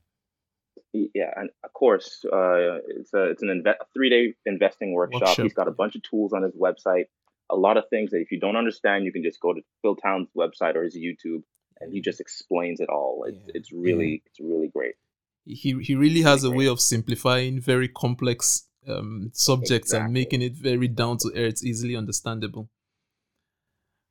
Yeah, 1.14 1.32
and 1.36 1.50
of 1.64 1.72
course. 1.72 2.24
Uh, 2.24 2.78
it's 2.88 3.12
a 3.14 3.22
it's 3.32 3.42
an 3.42 3.48
inve- 3.48 3.82
three 3.94 4.10
day 4.10 4.34
investing 4.44 4.92
workshop. 4.92 5.22
Workshop. 5.22 5.42
He's 5.44 5.54
got 5.54 5.68
a 5.68 5.72
bunch 5.72 5.94
of 5.96 6.02
tools 6.02 6.32
on 6.32 6.42
his 6.42 6.54
website. 6.54 7.06
A 7.50 7.56
lot 7.56 7.76
of 7.76 7.84
things 7.90 8.10
that 8.10 8.18
if 8.20 8.30
you 8.32 8.40
don't 8.40 8.56
understand, 8.56 9.04
you 9.04 9.12
can 9.12 9.22
just 9.22 9.40
go 9.40 9.52
to 9.52 9.60
Phil 9.82 9.96
Town's 9.96 10.28
website 10.36 10.74
or 10.74 10.82
his 10.82 10.96
YouTube, 10.96 11.42
and 11.80 11.92
he 11.92 12.00
just 12.00 12.20
explains 12.20 12.80
it 12.80 12.88
all. 12.88 13.24
It's 13.28 13.38
Yeah, 13.46 13.52
it's 13.54 13.72
really 13.72 14.22
it's 14.26 14.40
really 14.40 14.68
great. 14.68 14.94
he 15.44 15.70
he 15.82 15.94
really 15.94 16.22
has 16.22 16.42
a 16.44 16.48
Great. 16.48 16.58
way 16.58 16.66
of 16.68 16.80
simplifying 16.80 17.60
very 17.60 17.88
complex 17.88 18.66
um, 18.88 19.30
subjects 19.32 19.92
and 19.92 20.12
making 20.12 20.42
it 20.42 20.54
very 20.54 20.88
down 20.88 21.18
to 21.18 21.32
earth, 21.36 21.62
easily 21.64 21.96
understandable. 21.96 22.68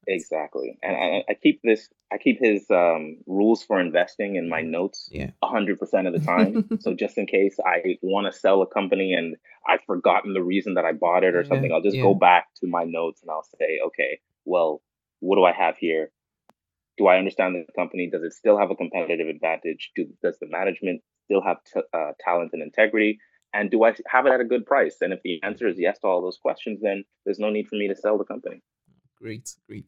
Exactly, 0.07 0.77
and 0.83 0.95
I, 0.95 1.23
I 1.29 1.33
keep 1.33 1.61
this. 1.63 1.89
I 2.11 2.17
keep 2.17 2.39
his 2.39 2.65
um, 2.69 3.17
rules 3.25 3.63
for 3.63 3.79
investing 3.79 4.35
in 4.35 4.47
my 4.47 4.61
notes 4.61 5.09
Yeah. 5.11 5.31
hundred 5.43 5.79
percent 5.79 6.07
of 6.07 6.13
the 6.13 6.19
time. 6.19 6.69
so 6.79 6.93
just 6.93 7.17
in 7.17 7.25
case 7.25 7.57
I 7.65 7.97
want 8.01 8.31
to 8.31 8.39
sell 8.39 8.61
a 8.61 8.67
company 8.67 9.13
and 9.13 9.35
I've 9.67 9.81
forgotten 9.85 10.33
the 10.33 10.43
reason 10.43 10.75
that 10.75 10.85
I 10.85 10.93
bought 10.93 11.23
it 11.23 11.35
or 11.35 11.41
Yeah, 11.41 11.47
something, 11.49 11.71
I'll 11.71 11.81
just 11.81 11.97
yeah. 11.97 12.03
go 12.03 12.13
back 12.13 12.47
to 12.61 12.67
my 12.67 12.83
notes 12.83 13.21
and 13.21 13.31
I'll 13.31 13.47
say, 13.59 13.79
okay, 13.87 14.19
well, 14.45 14.81
what 15.19 15.35
do 15.35 15.43
I 15.43 15.51
have 15.51 15.77
here? 15.77 16.11
Do 16.97 17.07
I 17.07 17.17
understand 17.17 17.55
the 17.55 17.71
company? 17.73 18.09
Does 18.09 18.23
it 18.23 18.33
still 18.33 18.57
have 18.57 18.71
a 18.71 18.75
competitive 18.75 19.27
advantage? 19.27 19.91
Do, 19.95 20.07
does 20.23 20.37
the 20.39 20.47
management 20.47 21.01
still 21.25 21.41
have 21.41 21.57
t- 21.65 21.81
uh, 21.93 22.11
talent 22.19 22.51
and 22.53 22.61
integrity? 22.61 23.19
And 23.53 23.71
do 23.71 23.83
I 23.83 23.95
have 24.07 24.25
it 24.25 24.33
at 24.33 24.41
a 24.41 24.45
good 24.45 24.65
price? 24.65 24.97
And 25.01 25.11
if 25.13 25.21
the 25.23 25.41
answer 25.43 25.67
is 25.67 25.77
yes 25.77 25.99
to 25.99 26.07
all 26.07 26.21
those 26.21 26.37
questions, 26.37 26.79
then 26.81 27.03
there's 27.25 27.39
no 27.39 27.49
need 27.49 27.67
for 27.67 27.75
me 27.75 27.87
to 27.87 27.95
sell 27.95 28.17
the 28.17 28.25
company. 28.25 28.61
Great, 29.19 29.55
great. 29.67 29.85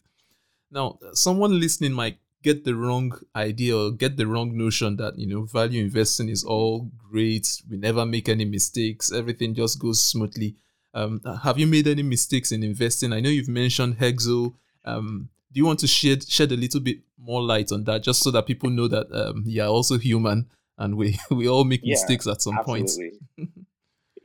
Now, 0.72 1.00
someone 1.14 1.60
listening 1.60 1.94
might 1.94 2.18
get 2.44 2.64
the 2.64 2.76
wrong 2.76 3.18
idea 3.36 3.76
or 3.76 3.92
get 3.92 4.18
the 4.18 4.28
wrong 4.28 4.58
notion 4.58 4.96
that 4.98 5.18
you 5.18 5.28
know 5.28 5.44
value 5.44 5.84
investing 5.84 6.30
is 6.30 6.44
all 6.44 6.90
great. 7.12 7.62
We 7.70 7.78
never 7.78 8.06
make 8.06 8.30
any 8.30 8.46
mistakes. 8.46 9.12
Everything 9.12 9.54
just 9.54 9.80
goes 9.80 10.02
smoothly. 10.02 10.56
Um, 10.94 11.22
have 11.44 11.60
you 11.60 11.68
made 11.68 11.88
any 11.88 12.04
mistakes 12.04 12.52
in 12.52 12.64
investing? 12.64 13.14
I 13.14 13.20
know 13.20 13.30
you've 13.30 13.48
mentioned 13.48 13.98
Hexo. 13.98 14.54
Um, 14.86 15.30
do 15.52 15.60
you 15.60 15.66
want 15.66 15.80
to 15.80 15.88
shed 15.88 16.28
shed 16.28 16.52
a 16.52 16.58
little 16.58 16.80
bit 16.82 17.00
more 17.18 17.42
light 17.42 17.72
on 17.72 17.84
that, 17.86 18.04
just 18.04 18.22
so 18.22 18.32
that 18.32 18.46
people 18.46 18.70
know 18.70 18.88
that 18.88 19.08
um, 19.12 19.44
you 19.46 19.62
are 19.62 19.70
also 19.70 19.98
human 19.98 20.48
and 20.78 20.96
we 20.96 21.20
we 21.32 21.48
all 21.48 21.64
make 21.64 21.82
Yeah, 21.84 21.94
mistakes 21.94 22.28
at 22.28 22.42
some 22.42 22.58
point. 22.64 22.92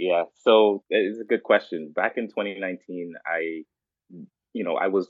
Yeah. 0.02 0.24
So 0.42 0.82
it's 0.90 1.20
a 1.20 1.24
good 1.24 1.44
question. 1.44 1.92
Back 1.94 2.16
in 2.16 2.26
2019, 2.26 3.14
I, 3.24 3.62
you 4.52 4.64
know, 4.64 4.76
I 4.76 4.88
was 4.88 5.08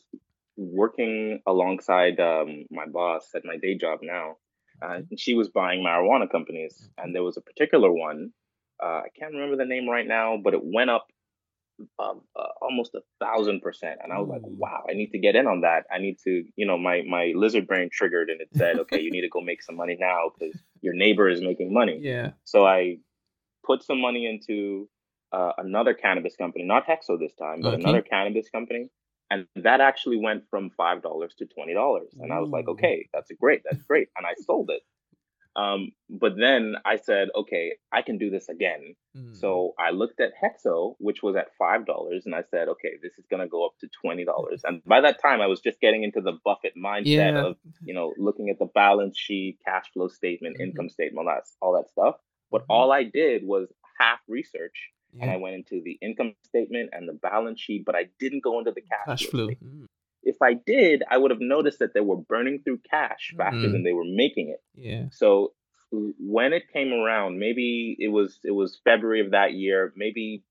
working 0.56 1.40
alongside 1.46 2.20
um, 2.20 2.64
my 2.70 2.86
boss 2.86 3.30
at 3.34 3.44
my 3.44 3.56
day 3.56 3.76
job 3.76 4.00
now. 4.02 4.36
Uh, 4.82 5.00
and 5.10 5.18
she 5.18 5.34
was 5.34 5.48
buying 5.48 5.82
marijuana 5.84 6.30
companies, 6.30 6.90
and 6.98 7.14
there 7.14 7.22
was 7.22 7.36
a 7.36 7.40
particular 7.40 7.92
one. 7.92 8.32
Uh, 8.82 9.02
I 9.04 9.08
can't 9.18 9.32
remember 9.32 9.56
the 9.56 9.64
name 9.64 9.88
right 9.88 10.06
now, 10.06 10.36
but 10.42 10.54
it 10.54 10.60
went 10.62 10.90
up 10.90 11.06
um, 11.98 12.22
uh, 12.36 12.48
almost 12.60 12.94
a 12.94 13.00
thousand 13.20 13.60
percent, 13.60 14.00
and 14.02 14.12
I 14.12 14.18
was 14.18 14.28
like, 14.28 14.42
"Wow, 14.44 14.84
I 14.88 14.94
need 14.94 15.10
to 15.12 15.18
get 15.18 15.36
in 15.36 15.46
on 15.46 15.60
that. 15.62 15.86
I 15.90 15.98
need 15.98 16.18
to, 16.24 16.44
you 16.56 16.66
know, 16.66 16.78
my 16.78 17.02
my 17.08 17.32
lizard 17.34 17.66
brain 17.66 17.90
triggered, 17.92 18.28
and 18.30 18.40
it 18.40 18.48
said, 18.52 18.78
"Okay, 18.78 19.00
you 19.00 19.10
need 19.10 19.22
to 19.22 19.28
go 19.28 19.40
make 19.40 19.62
some 19.62 19.76
money 19.76 19.96
now 19.98 20.30
because 20.36 20.56
your 20.80 20.94
neighbor 20.94 21.28
is 21.28 21.40
making 21.40 21.72
money." 21.72 21.98
Yeah. 22.02 22.32
So 22.44 22.66
I 22.66 22.98
put 23.64 23.82
some 23.84 24.00
money 24.00 24.26
into 24.26 24.88
uh, 25.32 25.52
another 25.58 25.94
cannabis 25.94 26.36
company, 26.36 26.64
not 26.64 26.86
Hexo 26.86 27.18
this 27.18 27.34
time, 27.34 27.62
but 27.62 27.74
Okay. 27.74 27.80
another 27.80 28.02
cannabis 28.02 28.50
company. 28.50 28.90
And 29.32 29.46
that 29.56 29.80
actually 29.80 30.18
went 30.18 30.42
from 30.50 30.70
$5 30.78 31.36
to 31.38 31.46
$20. 31.46 32.06
And 32.20 32.32
I 32.32 32.38
was 32.38 32.50
like, 32.50 32.68
okay, 32.68 33.08
that's 33.14 33.30
great. 33.40 33.62
That's 33.64 33.82
great. 33.84 34.08
And 34.16 34.26
I 34.26 34.34
sold 34.34 34.68
it. 34.70 34.82
Um, 35.56 35.92
but 36.10 36.32
then 36.38 36.76
I 36.84 36.96
said, 36.96 37.28
okay, 37.34 37.72
I 37.92 38.02
can 38.02 38.18
do 38.18 38.28
this 38.30 38.48
again. 38.50 38.94
Mm. 39.16 39.34
So 39.36 39.72
I 39.78 39.90
looked 39.90 40.20
at 40.20 40.32
Hexo, 40.42 40.96
which 40.98 41.22
was 41.22 41.34
at 41.36 41.48
$5. 41.60 41.86
And 42.26 42.34
I 42.34 42.42
said, 42.50 42.68
okay, 42.68 42.92
this 43.02 43.14
is 43.18 43.24
going 43.30 43.40
to 43.40 43.48
go 43.48 43.64
up 43.66 43.72
to 43.80 43.88
$20. 44.04 44.24
And 44.64 44.82
by 44.84 45.00
that 45.00 45.20
time, 45.20 45.40
I 45.40 45.46
was 45.46 45.60
just 45.60 45.80
getting 45.80 46.02
into 46.04 46.20
the 46.20 46.38
Buffett 46.44 46.74
mindset 46.76 47.32
Yeah. 47.34 47.42
of, 47.46 47.56
you 47.84 47.94
know, 47.94 48.12
looking 48.18 48.50
at 48.50 48.58
the 48.58 48.66
balance 48.66 49.18
sheet, 49.18 49.58
cash 49.64 49.86
flow 49.94 50.08
statement, 50.08 50.56
Mhm. 50.58 50.64
income 50.64 50.88
statement, 50.90 51.26
all 51.26 51.34
that, 51.34 51.44
all 51.62 51.72
that 51.78 51.88
stuff. 51.90 52.16
But 52.50 52.62
Mhm. 52.62 52.66
all 52.74 52.92
I 52.92 53.04
did 53.04 53.46
was 53.46 53.72
half 53.98 54.20
research 54.28 54.90
and 55.12 55.22
Yeah. 55.28 55.34
I 55.34 55.36
went 55.36 55.54
into 55.56 55.82
the 55.82 55.98
income 56.00 56.34
statement 56.44 56.90
and 56.92 57.08
the 57.08 57.12
balance 57.12 57.60
sheet, 57.60 57.84
but 57.84 57.94
I 57.94 58.08
didn't 58.18 58.42
go 58.42 58.58
into 58.58 58.72
the 58.72 58.80
cash, 58.80 59.06
Cash 59.06 59.26
flow. 59.26 59.48
Mm. 59.48 59.86
If 60.22 60.36
I 60.40 60.54
did, 60.54 61.02
I 61.10 61.18
would 61.18 61.30
have 61.32 61.40
noticed 61.40 61.80
that 61.80 61.94
they 61.94 62.00
were 62.00 62.16
burning 62.16 62.60
through 62.62 62.78
cash 62.88 63.34
faster 63.36 63.58
Mhm. 63.68 63.72
than 63.72 63.82
they 63.82 63.92
were 63.92 64.04
making 64.06 64.48
it. 64.50 64.62
Yeah. 64.74 65.06
So 65.10 65.54
when 65.90 66.52
it 66.52 66.72
came 66.72 66.92
around, 66.92 67.38
maybe 67.38 67.96
it 67.98 68.08
was 68.08 68.38
it 68.44 68.52
was 68.52 68.80
February 68.84 69.20
of 69.20 69.32
that 69.32 69.52
year, 69.52 69.92
maybe 69.96 70.44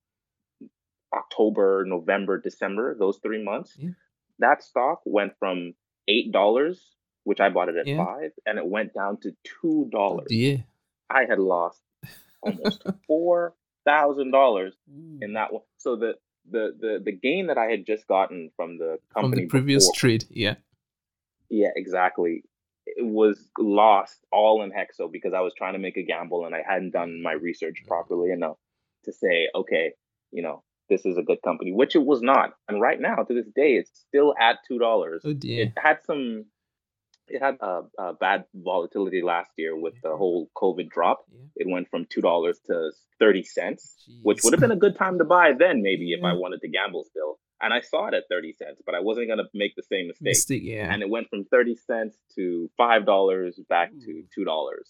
October, 1.13 1.83
November, 1.85 2.39
December, 2.39 2.95
those 2.97 3.19
three 3.19 3.43
months. 3.43 3.75
Yeah. 3.77 3.91
That 4.39 4.63
stock 4.63 5.01
went 5.05 5.33
from 5.39 5.73
eight 6.07 6.31
dollars, 6.31 6.95
which 7.23 7.39
I 7.39 7.49
bought 7.49 7.69
it 7.69 7.75
at 7.75 7.87
Yeah. 7.87 8.03
five, 8.05 8.31
and 8.45 8.57
it 8.57 8.65
went 8.65 8.93
down 8.93 9.19
to 9.21 9.31
two 9.43 9.89
dollars. 9.91 10.27
Yeah. 10.29 10.57
I 11.09 11.25
had 11.25 11.39
lost 11.39 11.81
almost 12.41 12.83
four 13.07 13.55
thousand 13.85 14.31
dollars 14.31 14.73
mm. 14.91 15.19
in 15.21 15.33
that 15.33 15.53
one. 15.53 15.63
So 15.77 15.95
the 15.95 16.13
the 16.49 16.75
the 16.79 17.01
the 17.03 17.11
gain 17.11 17.47
that 17.47 17.57
I 17.57 17.65
had 17.65 17.85
just 17.85 18.07
gotten 18.07 18.51
from 18.55 18.77
the 18.77 18.97
From 19.13 19.31
the 19.31 19.45
previous 19.47 19.85
before, 19.85 19.95
trade. 19.95 20.25
Yeah. 20.29 20.55
yeah, 21.49 21.69
exactly, 21.75 22.43
it 22.85 23.05
was 23.05 23.47
lost 23.57 24.19
all 24.31 24.63
in 24.63 24.71
Hexo 24.71 25.11
because 25.11 25.33
I 25.33 25.41
was 25.41 25.53
trying 25.55 25.73
to 25.73 25.79
make 25.79 25.97
a 25.97 26.03
gamble 26.03 26.45
and 26.45 26.55
I 26.55 26.63
hadn't 26.67 26.91
done 26.91 27.21
my 27.21 27.33
research 27.33 27.81
mm. 27.83 27.87
properly 27.87 28.31
enough 28.31 28.57
to 29.05 29.13
say, 29.13 29.49
okay, 29.55 29.93
you 30.31 30.41
know, 30.41 30.63
this 30.89 31.05
is 31.05 31.17
a 31.17 31.23
good 31.23 31.41
company, 31.41 31.71
which 31.71 31.95
it 31.95 32.05
was 32.05 32.21
not. 32.21 32.53
And 32.67 32.81
right 32.81 32.99
now, 32.99 33.15
to 33.15 33.33
this 33.33 33.47
day, 33.55 33.75
it's 33.75 33.91
still 34.07 34.33
at 34.39 34.57
two 34.67 34.77
dollars. 34.77 35.21
Oh 35.25 35.33
dear. 35.33 35.65
It 35.65 35.73
had 35.81 35.99
some. 36.05 36.45
It 37.35 37.41
had 37.41 37.55
a, 37.61 37.81
a 37.97 38.13
bad 38.13 38.45
volatility 38.53 39.21
last 39.21 39.51
year 39.57 39.73
with 39.85 39.95
the 40.03 40.15
whole 40.15 40.49
COVID 40.55 40.89
drop. 40.89 41.19
Yeah. 41.31 41.39
It 41.61 41.67
went 41.69 41.89
from 41.89 42.05
two 42.13 42.21
dollars 42.21 42.59
to 42.67 42.91
thirty 43.19 43.43
cents 43.43 43.83
which 44.23 44.39
would 44.43 44.53
have 44.53 44.59
been 44.59 44.71
a 44.79 44.83
good 44.85 44.97
time 44.97 45.17
to 45.19 45.23
buy 45.25 45.51
then, 45.57 45.81
maybe 45.81 46.11
if 46.13 46.23
I 46.23 46.33
wanted 46.33 46.61
to 46.61 46.67
gamble 46.69 47.03
still. 47.03 47.39
And 47.63 47.71
I 47.73 47.81
saw 47.81 48.07
it 48.07 48.15
at 48.15 48.23
30 48.27 48.53
cents, 48.53 48.81
but 48.87 48.95
I 48.95 49.01
wasn't 49.01 49.27
going 49.27 49.37
to 49.37 49.45
make 49.53 49.75
the 49.75 49.83
same 49.83 50.07
mistake. 50.07 50.25
mistake. 50.25 50.63
Yeah. 50.65 50.91
And 50.91 51.03
it 51.03 51.09
went 51.15 51.29
from 51.29 51.45
30 51.45 51.75
cents 51.75 52.17
to 52.35 52.71
$5 52.79 53.67
back 53.69 53.91
to 54.05 54.23
$2. 54.35 54.45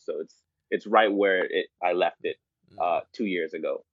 So 0.06 0.14
it's 0.22 0.36
it's 0.70 0.88
right 0.88 1.12
where 1.12 1.44
it 1.44 1.68
I 1.84 1.92
left 1.94 2.22
it 2.24 2.38
Mm. 2.74 2.78
uh, 2.80 3.02
2 3.12 3.26
years 3.26 3.54
ago. 3.54 3.84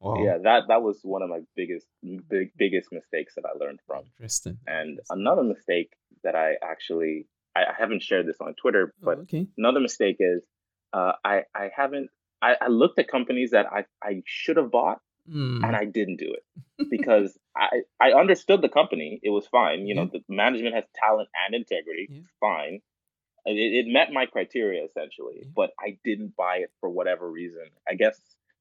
wow. 0.00 0.24
Yeah, 0.24 0.38
that 0.44 0.62
that 0.68 0.82
was 0.82 0.98
one 1.02 1.22
of 1.22 1.28
my 1.28 1.40
biggest 1.54 1.86
big, 2.30 2.48
biggest 2.56 2.88
mistakes 2.92 3.34
that 3.36 3.44
I 3.44 3.52
learned 3.62 3.80
from. 3.86 4.04
Interesting. 4.16 4.56
And 4.66 4.90
Interesting. 4.90 5.18
another 5.20 5.42
mistake 5.42 5.90
that 6.24 6.34
I 6.34 6.54
actually 6.62 7.26
I, 7.56 7.60
I 7.72 7.74
haven't 7.82 8.02
shared 8.02 8.26
this 8.30 8.36
on 8.40 8.54
Twitter, 8.62 8.84
Oh, 8.92 9.04
but 9.08 9.18
okay. 9.24 9.46
another 9.56 9.80
mistake 9.80 10.16
is 10.20 10.42
uh, 10.92 11.12
I 11.24 11.36
I 11.54 11.70
haven't 11.80 12.08
I, 12.42 12.50
I 12.66 12.68
looked 12.68 12.98
at 13.02 13.08
companies 13.08 13.50
that 13.56 13.66
I, 13.78 13.80
I 14.02 14.22
should 14.26 14.58
have 14.62 14.70
bought 14.70 15.00
Mm. 15.28 15.64
and 15.66 15.74
I 15.82 15.84
didn't 15.98 16.18
do 16.26 16.30
it 16.38 16.44
because 16.96 17.36
I 17.56 17.68
I 18.00 18.12
understood 18.22 18.60
the 18.62 18.68
company. 18.68 19.18
It 19.28 19.30
was 19.30 19.44
fine. 19.48 19.78
You 19.88 19.94
know, 19.96 20.06
the 20.06 20.20
management 20.28 20.76
has 20.76 20.84
talent 21.04 21.28
and 21.42 21.50
integrity. 21.62 22.06
Yeah. 22.08 22.20
Fine. 22.38 22.74
It, 23.44 23.86
it 23.86 23.92
met 23.92 24.12
my 24.12 24.26
criteria 24.26 24.84
essentially, 24.84 25.38
Yeah. 25.42 25.48
but 25.60 25.70
I 25.80 25.98
didn't 26.04 26.36
buy 26.36 26.56
it 26.58 26.70
for 26.80 26.88
whatever 26.90 27.28
reason. 27.40 27.66
I 27.90 27.94
guess 27.94 28.20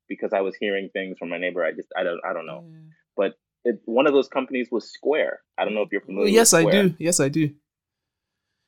because 0.10 0.34
I 0.34 0.42
was 0.42 0.56
hearing 0.56 0.90
things 0.92 1.18
from 1.20 1.30
my 1.30 1.38
neighbor. 1.38 1.64
I 1.64 1.72
just 1.72 1.90
I 1.96 2.02
don't 2.04 2.22
I 2.28 2.34
don't 2.34 2.48
know. 2.48 2.64
Yeah. 2.68 2.80
But 3.16 3.32
it, 3.64 3.76
one 3.86 4.08
of 4.08 4.14
those 4.14 4.28
companies 4.28 4.68
was 4.72 4.92
Square. 4.92 5.42
I 5.60 5.66
don't 5.66 5.76
know 5.76 5.82
if 5.84 5.92
you're 5.92 6.02
Oh, 6.02 6.12
familiar. 6.14 6.30
yes, 6.40 6.54
I 6.56 6.64
do. 6.78 6.96
Yes, 6.98 7.20
I 7.20 7.30
do. 7.30 7.52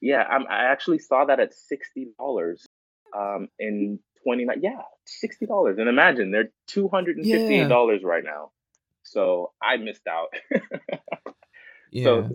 Yeah, 0.01 0.23
I'm, 0.23 0.45
I 0.47 0.65
actually 0.65 0.99
saw 0.99 1.25
that 1.25 1.39
at 1.39 1.53
sixty 1.53 2.07
dollars 2.17 2.65
um, 3.15 3.49
in 3.60 3.99
twenty 4.23 4.45
nine. 4.45 4.60
Yeah, 4.62 4.81
sixty 5.05 5.45
dollars, 5.45 5.77
and 5.79 5.89
imagine 5.89 6.31
they're 6.31 6.51
two 6.67 6.88
hundred 6.88 7.17
and 7.17 7.25
fifty 7.25 7.60
eight 7.60 7.69
dollars 7.69 8.01
yeah. 8.03 8.10
right 8.10 8.23
now. 8.23 8.51
So 9.03 9.51
I 9.62 9.77
missed 9.77 10.07
out. 10.07 10.33
yeah. 11.91 12.03
So 12.03 12.29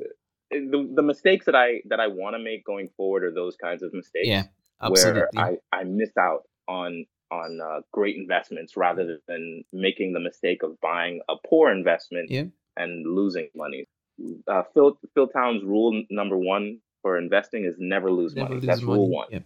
the 0.50 0.90
the 0.94 1.02
mistakes 1.02 1.46
that 1.46 1.54
I 1.54 1.80
that 1.88 2.00
I 2.00 2.08
want 2.08 2.34
to 2.34 2.38
make 2.38 2.64
going 2.64 2.88
forward 2.96 3.24
are 3.24 3.32
those 3.32 3.56
kinds 3.56 3.82
of 3.82 3.92
mistakes. 3.92 4.28
Yeah, 4.28 4.44
absolutely. 4.80 5.22
Where 5.32 5.58
I 5.72 5.76
I 5.76 5.84
missed 5.84 6.16
out 6.18 6.42
on 6.68 7.06
on 7.30 7.60
uh, 7.60 7.80
great 7.92 8.16
investments 8.16 8.76
rather 8.76 9.18
than 9.26 9.64
making 9.72 10.12
the 10.12 10.20
mistake 10.20 10.62
of 10.62 10.78
buying 10.80 11.20
a 11.28 11.34
poor 11.48 11.72
investment 11.72 12.30
yeah. 12.30 12.44
and 12.76 13.06
losing 13.06 13.48
money. 13.56 13.86
Uh, 14.46 14.62
Phil 14.74 14.98
Phil 15.14 15.28
Town's 15.28 15.64
rule 15.64 16.02
number 16.10 16.36
one 16.36 16.78
for 17.02 17.18
investing 17.18 17.64
is 17.64 17.76
never 17.78 18.10
lose 18.10 18.34
never 18.34 18.50
money. 18.50 18.60
Lose 18.60 18.66
That's 18.66 18.82
money. 18.82 18.98
rule 18.98 19.10
one. 19.10 19.28
Yep. 19.30 19.44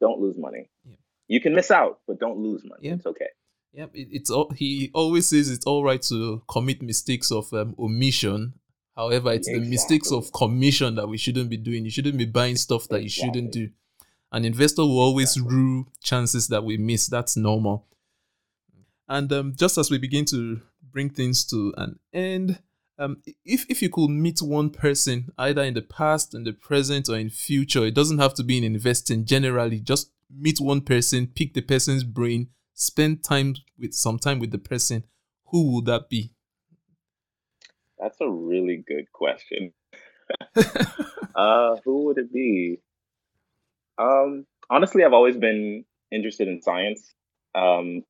Don't 0.00 0.20
lose 0.20 0.36
money. 0.38 0.70
Yep. 0.84 0.98
You 1.28 1.40
can 1.40 1.54
miss 1.54 1.70
out, 1.70 2.00
but 2.06 2.18
don't 2.18 2.38
lose 2.38 2.62
money. 2.64 2.80
Yep. 2.82 2.96
It's 2.96 3.06
okay. 3.06 3.28
Yep, 3.74 3.90
it, 3.94 4.08
it's 4.12 4.30
all, 4.30 4.50
he 4.50 4.90
always 4.92 5.28
says 5.28 5.50
it's 5.50 5.64
all 5.64 5.82
right 5.82 6.02
to 6.02 6.42
commit 6.46 6.82
mistakes 6.82 7.32
of 7.32 7.50
um, 7.54 7.74
omission. 7.78 8.54
However, 8.94 9.32
it's 9.32 9.48
exactly. 9.48 9.64
the 9.64 9.70
mistakes 9.70 10.12
of 10.12 10.30
commission 10.32 10.96
that 10.96 11.08
we 11.08 11.16
shouldn't 11.16 11.48
be 11.48 11.56
doing. 11.56 11.84
You 11.84 11.90
shouldn't 11.90 12.18
be 12.18 12.26
buying 12.26 12.56
stuff 12.56 12.88
that 12.88 12.96
exactly. 12.96 13.06
you 13.06 13.32
shouldn't 13.32 13.52
do. 13.52 13.70
An 14.30 14.44
investor 14.44 14.82
will 14.82 15.00
always 15.00 15.36
exactly. 15.36 15.56
rule 15.56 15.84
chances 16.02 16.48
that 16.48 16.64
we 16.64 16.76
miss. 16.76 17.06
That's 17.06 17.36
normal. 17.36 17.86
And 19.08 19.32
um, 19.32 19.54
just 19.56 19.78
as 19.78 19.90
we 19.90 19.96
begin 19.96 20.26
to 20.26 20.60
bring 20.90 21.08
things 21.08 21.44
to 21.46 21.72
an 21.78 21.98
end, 22.12 22.58
um, 23.02 23.22
if 23.44 23.66
if 23.68 23.82
you 23.82 23.90
could 23.90 24.08
meet 24.08 24.40
one 24.40 24.70
person 24.70 25.32
either 25.36 25.62
in 25.62 25.74
the 25.74 25.82
past, 25.82 26.34
in 26.34 26.44
the 26.44 26.52
present, 26.52 27.08
or 27.08 27.18
in 27.18 27.30
future, 27.30 27.84
it 27.84 27.94
doesn't 27.94 28.18
have 28.18 28.34
to 28.34 28.44
be 28.44 28.58
in 28.58 28.64
investing. 28.64 29.24
Generally, 29.24 29.80
just 29.80 30.12
meet 30.30 30.60
one 30.60 30.80
person, 30.80 31.26
pick 31.26 31.54
the 31.54 31.60
person's 31.62 32.04
brain, 32.04 32.48
spend 32.74 33.24
time 33.24 33.56
with 33.78 33.92
some 33.92 34.18
time 34.18 34.38
with 34.38 34.52
the 34.52 34.58
person. 34.58 35.04
Who 35.46 35.74
would 35.74 35.86
that 35.86 36.08
be? 36.08 36.32
That's 37.98 38.20
a 38.20 38.28
really 38.28 38.84
good 38.86 39.10
question. 39.12 39.72
uh, 41.34 41.76
who 41.84 42.04
would 42.06 42.18
it 42.18 42.32
be? 42.32 42.78
Um, 43.98 44.46
honestly, 44.70 45.04
I've 45.04 45.12
always 45.12 45.36
been 45.36 45.84
interested 46.10 46.48
in 46.48 46.62
science. 46.62 47.12
Um, 47.54 48.02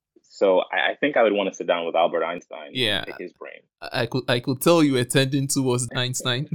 so 0.42 0.62
I, 0.72 0.90
I, 0.90 0.94
think 0.96 1.16
I 1.16 1.22
would 1.22 1.32
want 1.32 1.48
to 1.50 1.54
sit 1.54 1.68
down 1.68 1.86
with 1.86 1.94
Albert 1.94 2.24
Einstein. 2.24 2.70
Yeah, 2.72 3.04
his 3.16 3.32
brain. 3.32 3.60
I 3.80 4.06
could 4.06 4.24
I 4.28 4.40
could 4.40 4.60
tell 4.60 4.82
you 4.82 4.96
attending 4.96 5.46
towards 5.46 5.88
Einstein. 5.94 6.48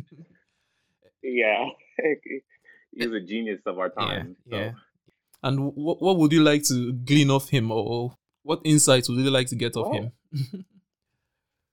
yeah, 1.23 1.67
he's 2.91 3.12
a 3.13 3.21
genius 3.21 3.62
of 3.65 3.80
our 3.80 3.89
time. 3.89 4.36
Yeah. 4.45 4.52
So. 4.52 4.63
yeah. 4.63 4.71
And 5.41 5.73
what 5.76 6.02
what 6.02 6.17
would 6.17 6.34
you 6.34 6.43
like 6.43 6.63
to 6.63 6.91
glean 6.91 7.32
off 7.32 7.47
him, 7.47 7.71
or 7.71 8.17
what 8.43 8.60
insights 8.65 9.08
would 9.08 9.19
you 9.19 9.32
like 9.32 9.47
to 9.47 9.56
get 9.56 9.78
off 9.78 9.93
well, 9.93 10.12
him? 10.34 10.65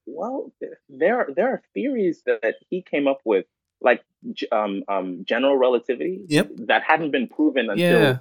well, 0.07 0.53
there 0.89 1.27
there 1.35 1.49
are 1.49 1.63
theories 1.73 2.23
that 2.27 2.55
he 2.71 2.83
came 2.83 3.09
up 3.09 3.23
with, 3.25 3.47
like 3.81 4.05
um, 4.53 4.85
um, 4.87 5.25
general 5.27 5.57
relativity, 5.57 6.21
yep. 6.29 6.49
that 6.69 6.85
hadn't 6.87 7.11
been 7.11 7.27
proven 7.27 7.71
until 7.71 8.01
yeah 8.01 8.19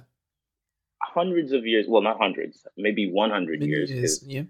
hundreds 1.14 1.52
of 1.52 1.66
years 1.66 1.86
well 1.88 2.02
not 2.02 2.18
hundreds 2.18 2.66
maybe 2.76 3.10
100 3.10 3.60
Many 3.60 3.70
years, 3.70 3.90
years 3.90 4.24
yeah 4.26 4.42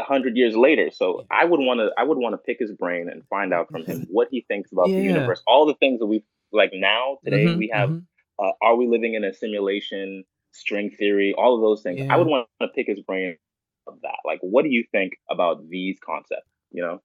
hundred 0.00 0.36
years 0.36 0.56
later. 0.56 0.90
So. 0.90 1.26
I 1.30 1.44
would 1.44 1.60
want 1.60 1.80
to 1.80 1.90
I 1.98 2.04
would 2.04 2.18
want 2.18 2.34
to 2.34 2.38
pick 2.38 2.58
his 2.58 2.72
brain 2.72 3.08
and 3.10 3.22
find 3.28 3.52
out 3.52 3.70
from 3.70 3.84
him 3.84 4.06
what 4.10 4.28
he 4.30 4.44
thinks 4.48 4.72
about 4.72 4.88
yeah. 4.88 4.96
the 4.96 5.02
universe. 5.02 5.42
All 5.46 5.66
the 5.66 5.74
things 5.74 6.00
that 6.00 6.06
we 6.06 6.24
like 6.52 6.70
now 6.72 7.18
today 7.24 7.46
mm-hmm, 7.46 7.58
we 7.58 7.70
have. 7.72 7.90
Mm-hmm. 7.90 8.44
Uh, 8.44 8.52
are 8.62 8.76
we 8.76 8.86
living 8.86 9.14
in 9.14 9.24
a 9.24 9.32
simulation? 9.32 10.24
String 10.54 10.90
theory, 10.90 11.34
all 11.36 11.54
of 11.54 11.62
those 11.62 11.82
things. 11.82 12.00
Yeah. 12.00 12.12
I 12.12 12.18
would 12.18 12.26
want 12.26 12.46
to 12.60 12.68
pick 12.68 12.86
his 12.86 13.00
brain 13.00 13.38
of 13.86 13.94
that. 14.02 14.16
Like, 14.22 14.38
what 14.42 14.64
do 14.64 14.68
you 14.68 14.84
think 14.92 15.14
about 15.30 15.66
these 15.66 15.98
concepts? 16.04 16.50
You 16.70 16.82
know. 16.82 17.02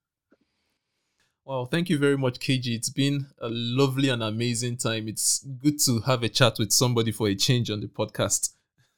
Well, 1.48 1.64
thank 1.64 1.88
you 1.88 1.96
very 1.96 2.18
much, 2.18 2.40
KG. 2.40 2.76
It's 2.76 2.90
been 2.90 3.28
a 3.40 3.48
lovely 3.48 4.10
and 4.10 4.22
amazing 4.22 4.76
time. 4.76 5.08
It's 5.08 5.42
good 5.62 5.78
to 5.86 6.00
have 6.00 6.22
a 6.22 6.28
chat 6.28 6.58
with 6.58 6.72
somebody 6.72 7.10
for 7.10 7.26
a 7.26 7.34
change 7.34 7.70
on 7.70 7.80
the 7.80 7.86
podcast. 7.86 8.50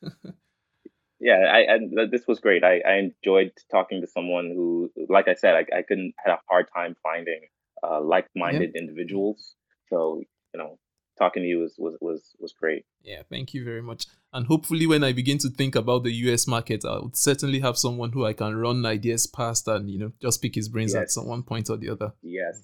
yeah, 1.20 1.44
I, 1.48 1.74
I, 1.74 2.06
this 2.10 2.26
was 2.26 2.40
great. 2.40 2.64
I, 2.64 2.80
I 2.80 2.94
enjoyed 2.94 3.52
talking 3.70 4.00
to 4.00 4.08
someone 4.08 4.46
who, 4.46 4.90
like 5.08 5.28
I 5.28 5.34
said, 5.34 5.54
I, 5.54 5.78
I 5.78 5.82
couldn't 5.82 6.14
had 6.18 6.32
a 6.32 6.40
hard 6.48 6.66
time 6.74 6.96
finding 7.04 7.42
uh, 7.84 8.00
like-minded 8.00 8.72
yeah. 8.74 8.80
individuals. 8.80 9.54
So 9.88 10.20
you 10.52 10.58
know, 10.58 10.76
talking 11.20 11.42
to 11.42 11.48
you 11.48 11.58
was, 11.58 11.74
was 11.78 11.96
was 12.00 12.34
was 12.40 12.52
great. 12.52 12.84
Yeah, 13.02 13.22
thank 13.30 13.54
you 13.54 13.64
very 13.64 13.82
much. 13.82 14.06
And 14.32 14.46
hopefully, 14.46 14.86
when 14.86 15.04
I 15.04 15.12
begin 15.12 15.38
to 15.38 15.50
think 15.50 15.76
about 15.76 16.02
the 16.02 16.12
U.S. 16.26 16.46
market, 16.46 16.84
I 16.84 16.98
would 16.98 17.16
certainly 17.16 17.60
have 17.60 17.76
someone 17.76 18.12
who 18.12 18.24
I 18.24 18.32
can 18.32 18.56
run 18.56 18.84
ideas 18.86 19.26
past 19.26 19.68
and 19.68 19.88
you 19.90 19.98
know 19.98 20.12
just 20.20 20.42
pick 20.42 20.54
his 20.54 20.68
brains 20.68 20.94
yes. 20.94 21.02
at 21.02 21.10
some 21.10 21.26
one 21.26 21.42
point 21.42 21.70
or 21.70 21.76
the 21.76 21.90
other. 21.90 22.12
Yes, 22.22 22.62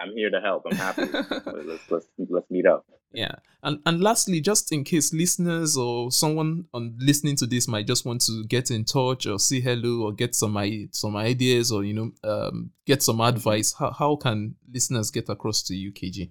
I'm 0.00 0.12
here 0.12 0.30
to 0.30 0.40
help. 0.40 0.64
I'm 0.70 0.76
happy. 0.76 1.06
let's 1.12 1.90
let's 1.90 2.06
let's 2.28 2.50
meet 2.50 2.66
up. 2.66 2.84
Yeah, 3.12 3.36
and 3.62 3.80
and 3.86 4.02
lastly, 4.02 4.40
just 4.40 4.72
in 4.72 4.84
case 4.84 5.12
listeners 5.12 5.76
or 5.76 6.10
someone 6.10 6.66
on 6.74 6.96
listening 6.98 7.36
to 7.36 7.46
this 7.46 7.68
might 7.68 7.86
just 7.86 8.04
want 8.04 8.22
to 8.22 8.44
get 8.48 8.70
in 8.70 8.84
touch 8.84 9.26
or 9.26 9.38
say 9.38 9.60
hello 9.60 10.06
or 10.06 10.12
get 10.12 10.34
some 10.34 10.58
some 10.92 11.16
ideas 11.16 11.70
or 11.70 11.84
you 11.84 11.94
know 11.94 12.10
um, 12.24 12.72
get 12.84 13.02
some 13.02 13.18
mm-hmm. 13.18 13.36
advice, 13.36 13.74
how 13.78 13.92
how 13.92 14.16
can 14.16 14.56
listeners 14.70 15.10
get 15.10 15.28
across 15.28 15.62
to 15.62 15.74
you, 15.74 15.92
UKG? 15.92 16.30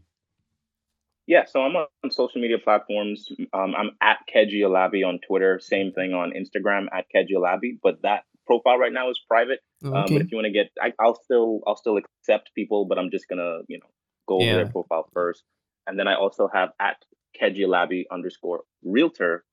Yeah, 1.27 1.45
so 1.45 1.61
I'm 1.61 1.75
on 1.75 2.11
social 2.11 2.39
media 2.39 2.57
platforms. 2.63 3.29
Um, 3.51 3.73
I'm 3.75 3.91
at 4.01 4.19
Keji 4.33 4.61
Alabi 4.61 5.05
on 5.05 5.19
Twitter. 5.27 5.59
Same 5.59 5.91
thing 5.91 6.13
on 6.13 6.33
Instagram 6.33 6.85
at 6.93 7.05
Keji 7.13 7.35
Alabi. 7.35 7.79
But 7.81 8.03
that 8.03 8.25
profile 8.45 8.77
right 8.77 8.93
now 8.93 9.09
is 9.09 9.19
private. 9.27 9.59
Okay. 9.83 9.95
Um, 9.95 10.05
but 10.07 10.21
if 10.21 10.31
you 10.31 10.38
want 10.38 10.45
to 10.45 10.51
get, 10.51 10.71
I, 10.81 10.93
will 10.99 11.19
still 11.23 11.61
I'll 11.65 11.77
still 11.77 11.97
accept 11.97 12.51
people, 12.53 12.85
but 12.85 12.99
I'm 12.99 13.09
just 13.09 13.27
gonna 13.27 13.59
you 13.67 13.79
know 13.79 13.88
go 14.27 14.35
over 14.35 14.53
their 14.53 14.67
profile 14.67 15.09
first, 15.13 15.43
and 15.88 15.97
then 15.97 16.07
I 16.07 16.15
also 16.15 16.49
have 16.53 16.69
at 16.79 16.97
Kejilabi 17.41 18.05
underscore 18.11 18.61
realtor 18.83 19.43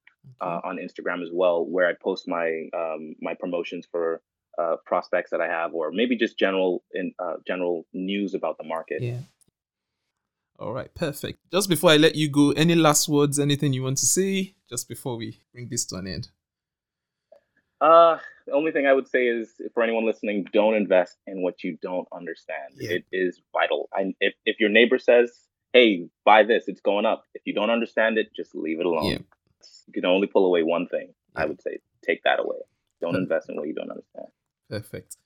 uh, 0.40 0.60
on 0.64 0.76
Instagram 0.76 1.22
as 1.22 1.30
well, 1.32 1.64
where 1.64 1.88
I 1.88 1.94
post 2.00 2.28
my 2.28 2.68
um, 2.76 3.14
my 3.20 3.34
promotions 3.34 3.86
for 3.90 4.20
uh, 4.58 4.76
prospects 4.86 5.30
that 5.30 5.40
I 5.40 5.46
have, 5.46 5.74
or 5.74 5.90
maybe 5.92 6.16
just 6.16 6.38
general 6.38 6.84
in 6.92 7.12
uh, 7.18 7.34
general 7.46 7.86
news 7.92 8.34
about 8.34 8.58
the 8.58 8.64
market. 8.64 9.02
Yeah. 9.02 9.18
All 10.58 10.72
right, 10.72 10.94
perfect. 10.94 11.38
Just 11.50 11.68
before 11.68 11.90
I 11.90 11.96
let 11.96 12.14
you 12.14 12.28
go, 12.28 12.52
any 12.52 12.74
last 12.74 13.08
words, 13.08 13.38
anything 13.38 13.72
you 13.72 13.82
want 13.82 13.98
to 13.98 14.06
say, 14.06 14.54
just 14.68 14.88
before 14.88 15.16
we 15.16 15.40
bring 15.52 15.68
this 15.68 15.84
to 15.86 15.96
an 15.96 16.06
end? 16.06 16.28
Uh, 17.80 18.18
the 18.46 18.52
only 18.52 18.70
thing 18.70 18.86
I 18.86 18.92
would 18.92 19.08
say 19.08 19.26
is 19.26 19.60
for 19.74 19.82
anyone 19.82 20.06
listening, 20.06 20.46
don't 20.52 20.74
invest 20.74 21.16
in 21.26 21.42
what 21.42 21.64
you 21.64 21.78
don't 21.82 22.06
understand. 22.12 22.74
Yeah. 22.76 22.90
It 22.90 23.04
is 23.10 23.40
vital. 23.52 23.88
And 23.92 24.14
if, 24.20 24.34
if 24.44 24.60
your 24.60 24.70
neighbor 24.70 24.98
says, 24.98 25.32
hey, 25.72 26.08
buy 26.24 26.44
this, 26.44 26.64
it's 26.68 26.80
going 26.80 27.06
up. 27.06 27.24
If 27.34 27.42
you 27.44 27.54
don't 27.54 27.70
understand 27.70 28.18
it, 28.18 28.28
just 28.36 28.54
leave 28.54 28.78
it 28.78 28.86
alone. 28.86 29.06
Yeah. 29.06 29.18
You 29.88 29.92
can 29.94 30.04
only 30.04 30.28
pull 30.28 30.46
away 30.46 30.62
one 30.62 30.86
thing. 30.86 31.12
I 31.34 31.46
would 31.46 31.60
say 31.60 31.78
take 32.04 32.22
that 32.24 32.38
away. 32.38 32.58
Don't 33.00 33.16
invest 33.16 33.48
in 33.48 33.56
what 33.56 33.66
you 33.66 33.74
don't 33.74 33.90
understand. 33.90 34.26
Perfect. 34.70 35.16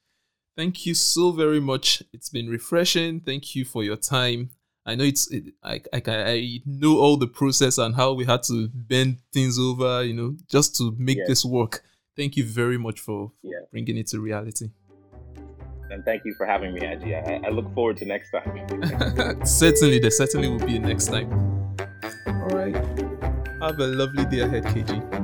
Thank 0.57 0.87
you 0.87 0.95
so 0.95 1.33
very 1.33 1.61
much. 1.61 2.03
It's 2.13 2.31
been 2.31 2.49
refreshing. 2.49 3.21
Thank 3.21 3.55
you 3.55 3.67
for 3.67 3.85
your 3.85 3.97
time. 3.97 4.51
I 4.87 4.95
know 4.95 5.05
it's 5.05 5.31
it, 5.33 5.53
I, 5.65 5.81
I 5.93 6.03
I 6.07 6.61
know 6.65 6.99
all 6.99 7.17
the 7.17 7.27
process 7.27 7.77
and 7.79 7.95
how 7.95 8.13
we 8.13 8.25
had 8.25 8.45
to 8.45 8.69
bend 8.73 9.19
things 9.33 9.59
over, 9.59 10.05
you 10.05 10.15
know, 10.15 10.37
just 10.49 10.77
to 10.77 10.95
make 10.97 11.19
this 11.27 11.45
work. 11.45 11.83
Thank 12.17 12.37
you 12.37 12.45
very 12.45 12.79
much 12.79 13.01
for, 13.01 13.29
for 13.29 13.33
yeah. 13.43 13.67
bringing 13.73 13.99
it 13.99 14.07
to 14.09 14.21
reality. 14.21 14.71
And 15.91 16.05
thank 16.05 16.25
you 16.25 16.35
for 16.35 16.47
having 16.47 16.73
me, 16.73 16.81
Aji. 16.81 17.45
I, 17.45 17.47
I 17.47 17.51
look 17.51 17.73
forward 17.75 17.97
to 17.99 18.05
next 18.05 18.31
time. 18.31 19.45
certainly, 19.47 19.99
there 19.99 20.11
certainly 20.11 20.49
will 20.49 20.65
be 20.65 20.77
a 20.77 20.81
next 20.81 21.07
time. 21.07 21.31
All 22.27 22.49
right. 22.49 22.75
Have 23.61 23.79
a 23.81 23.87
lovely 23.87 24.25
day 24.27 24.41
ahead, 24.41 24.65
KG. 24.65 25.16